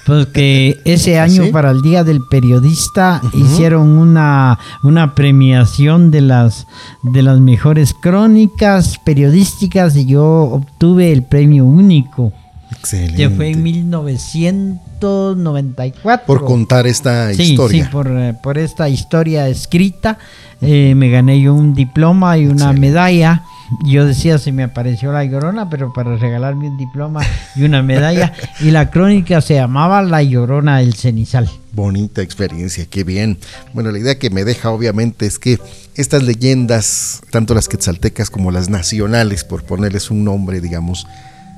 [0.05, 1.51] Porque ese año ¿Sí?
[1.51, 6.67] para el Día del Periodista hicieron una, una premiación de las,
[7.03, 12.31] de las mejores crónicas periodísticas y yo obtuve el premio único,
[12.71, 13.17] Excelente.
[13.17, 16.25] que fue en 1994.
[16.25, 17.85] por contar esta Sí, historia.
[17.85, 20.17] sí, por, eh, por esta historia escrita
[20.61, 22.79] eh, me gané yo un diploma y una Excelente.
[22.81, 23.43] medalla.
[23.85, 27.21] Yo decía, se me apareció la llorona, pero para regalarme un diploma
[27.55, 28.33] y una medalla.
[28.61, 31.49] y la crónica se llamaba La Llorona del Cenizal.
[31.73, 33.37] Bonita experiencia, qué bien.
[33.73, 35.59] Bueno, la idea que me deja obviamente es que
[35.95, 41.05] estas leyendas, tanto las quetzaltecas como las nacionales, por ponerles un nombre, digamos,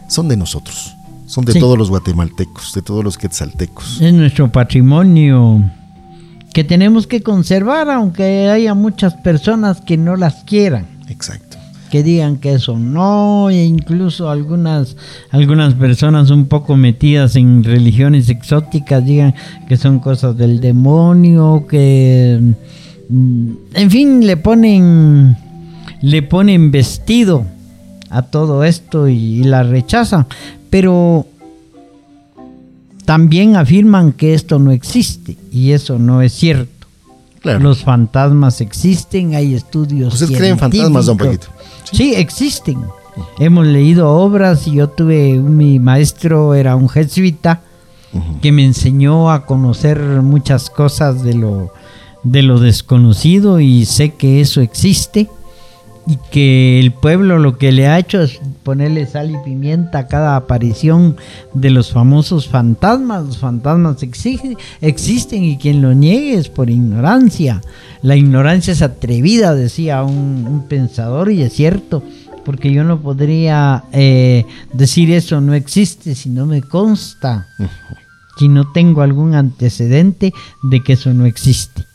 [0.09, 0.95] son de nosotros.
[1.28, 1.59] Son de Sí.
[1.59, 4.01] todos los guatemaltecos, de todos los quetzaltecos.
[4.01, 5.64] Es nuestro patrimonio
[6.53, 10.88] que tenemos que conservar, aunque haya muchas personas que no las quieran.
[11.07, 11.57] Exacto.
[11.91, 14.95] Que digan que eso no, e incluso algunas,
[15.29, 19.35] algunas personas un poco metidas en religiones exóticas digan
[19.67, 22.39] que son cosas del demonio, que
[23.09, 25.35] mm, en fin le ponen
[26.01, 27.45] le ponen vestido
[28.09, 30.25] a todo esto y, y la rechazan,
[30.69, 31.27] pero
[33.05, 36.80] también afirman que esto no existe y eso no es cierto.
[37.41, 37.59] Claro.
[37.59, 40.13] Los fantasmas existen, hay estudios.
[40.13, 41.17] ¿Ustedes creen en fantasmas, don.
[41.17, 41.47] Paquito?
[41.91, 42.77] Sí, existen.
[43.39, 47.61] Hemos leído obras y yo tuve, mi maestro era un jesuita
[48.41, 51.73] que me enseñó a conocer muchas cosas de lo,
[52.23, 55.29] de lo desconocido y sé que eso existe
[56.07, 60.07] y que el pueblo lo que le ha hecho es ponerle sal y pimienta a
[60.07, 61.18] cada aparición
[61.53, 63.26] de los famosos fantasmas.
[63.26, 67.62] Los fantasmas existen, existen y quien lo niegue es por ignorancia.
[68.01, 72.03] La ignorancia es atrevida, decía un, un pensador, y es cierto,
[72.43, 77.47] porque yo no podría eh, decir eso no existe si no me consta,
[78.38, 80.34] si no tengo algún antecedente
[80.64, 81.86] de que eso no existe.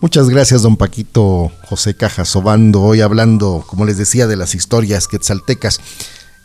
[0.00, 5.08] Muchas gracias, don Paquito José Cajas Obando, hoy hablando, como les decía, de las historias
[5.08, 5.80] quetzaltecas.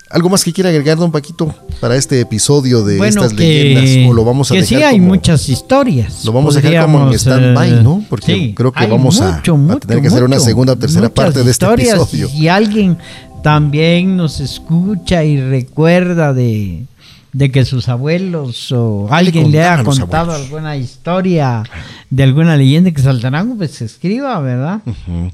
[0.09, 3.43] ¿Algo más que quiera agregar, don Paquito, para este episodio de bueno, estas que,
[3.75, 4.09] leyendas?
[4.11, 6.25] ¿O lo vamos a que dejar sí hay como- muchas historias.
[6.25, 8.03] Lo vamos a dejar como en stand-by, eh, ¿no?
[8.09, 11.09] Porque sí, creo que vamos a- mucho, a tener que hacer una segunda o tercera
[11.09, 12.29] parte de este episodio.
[12.29, 12.97] Si alguien
[13.43, 16.85] también nos escucha y recuerda de,
[17.33, 21.63] de que sus abuelos o alguien le, haya contado alguna historia
[22.09, 24.81] de alguna leyenda que Saltanango, pues se escriba, ¿verdad?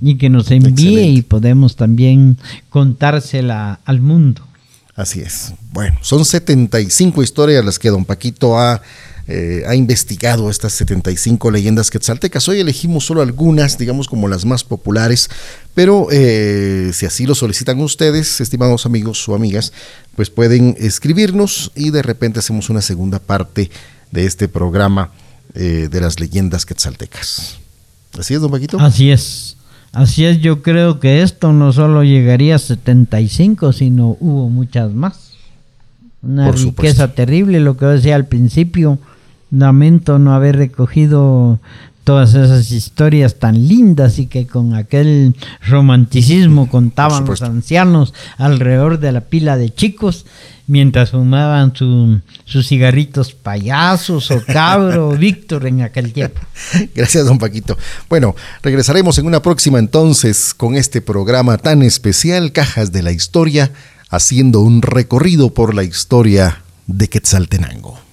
[0.01, 2.37] Y que nos envíe y podemos también
[2.69, 4.41] contársela al mundo.
[4.95, 5.53] Así es.
[5.71, 8.81] Bueno, son 75 historias las que don Paquito ha
[9.31, 12.49] eh, ha investigado estas 75 leyendas quetzaltecas.
[12.49, 15.29] Hoy elegimos solo algunas, digamos como las más populares,
[15.75, 19.71] pero eh, si así lo solicitan ustedes, estimados amigos o amigas,
[20.15, 23.69] pues pueden escribirnos y de repente hacemos una segunda parte
[24.09, 25.11] de este programa
[25.53, 27.59] eh, de las leyendas quetzaltecas.
[28.17, 28.79] ¿Así es, don Paquito?
[28.79, 29.57] Así es.
[29.91, 35.33] Así es, yo creo que esto no solo llegaría a 75, sino hubo muchas más.
[36.23, 38.97] Una riqueza terrible, lo que decía al principio,
[39.51, 41.59] Lamento no haber recogido
[42.03, 45.35] todas esas historias tan lindas y que con aquel
[45.67, 50.25] romanticismo contaban los ancianos alrededor de la pila de chicos
[50.65, 56.39] mientras fumaban sus cigarritos payasos o cabro Víctor en aquel tiempo.
[56.95, 57.77] Gracias, don Paquito.
[58.09, 63.71] Bueno, regresaremos en una próxima entonces con este programa tan especial, Cajas de la Historia,
[64.09, 68.08] haciendo un recorrido por la historia de Quetzaltenango.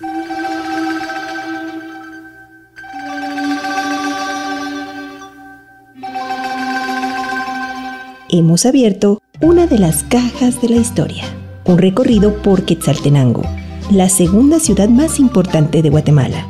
[8.29, 11.24] Hemos abierto una de las cajas de la historia,
[11.64, 13.43] un recorrido por Quetzaltenango,
[13.91, 16.47] la segunda ciudad más importante de Guatemala.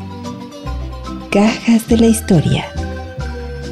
[1.31, 2.67] Cajas de la historia.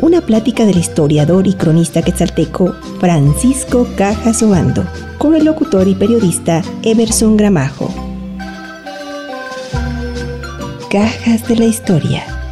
[0.03, 4.85] Una plática del historiador y cronista quetzalteco Francisco Cajas Obando
[5.19, 7.89] con el locutor y periodista Emerson Gramajo.
[10.91, 12.44] Cajas de la historia.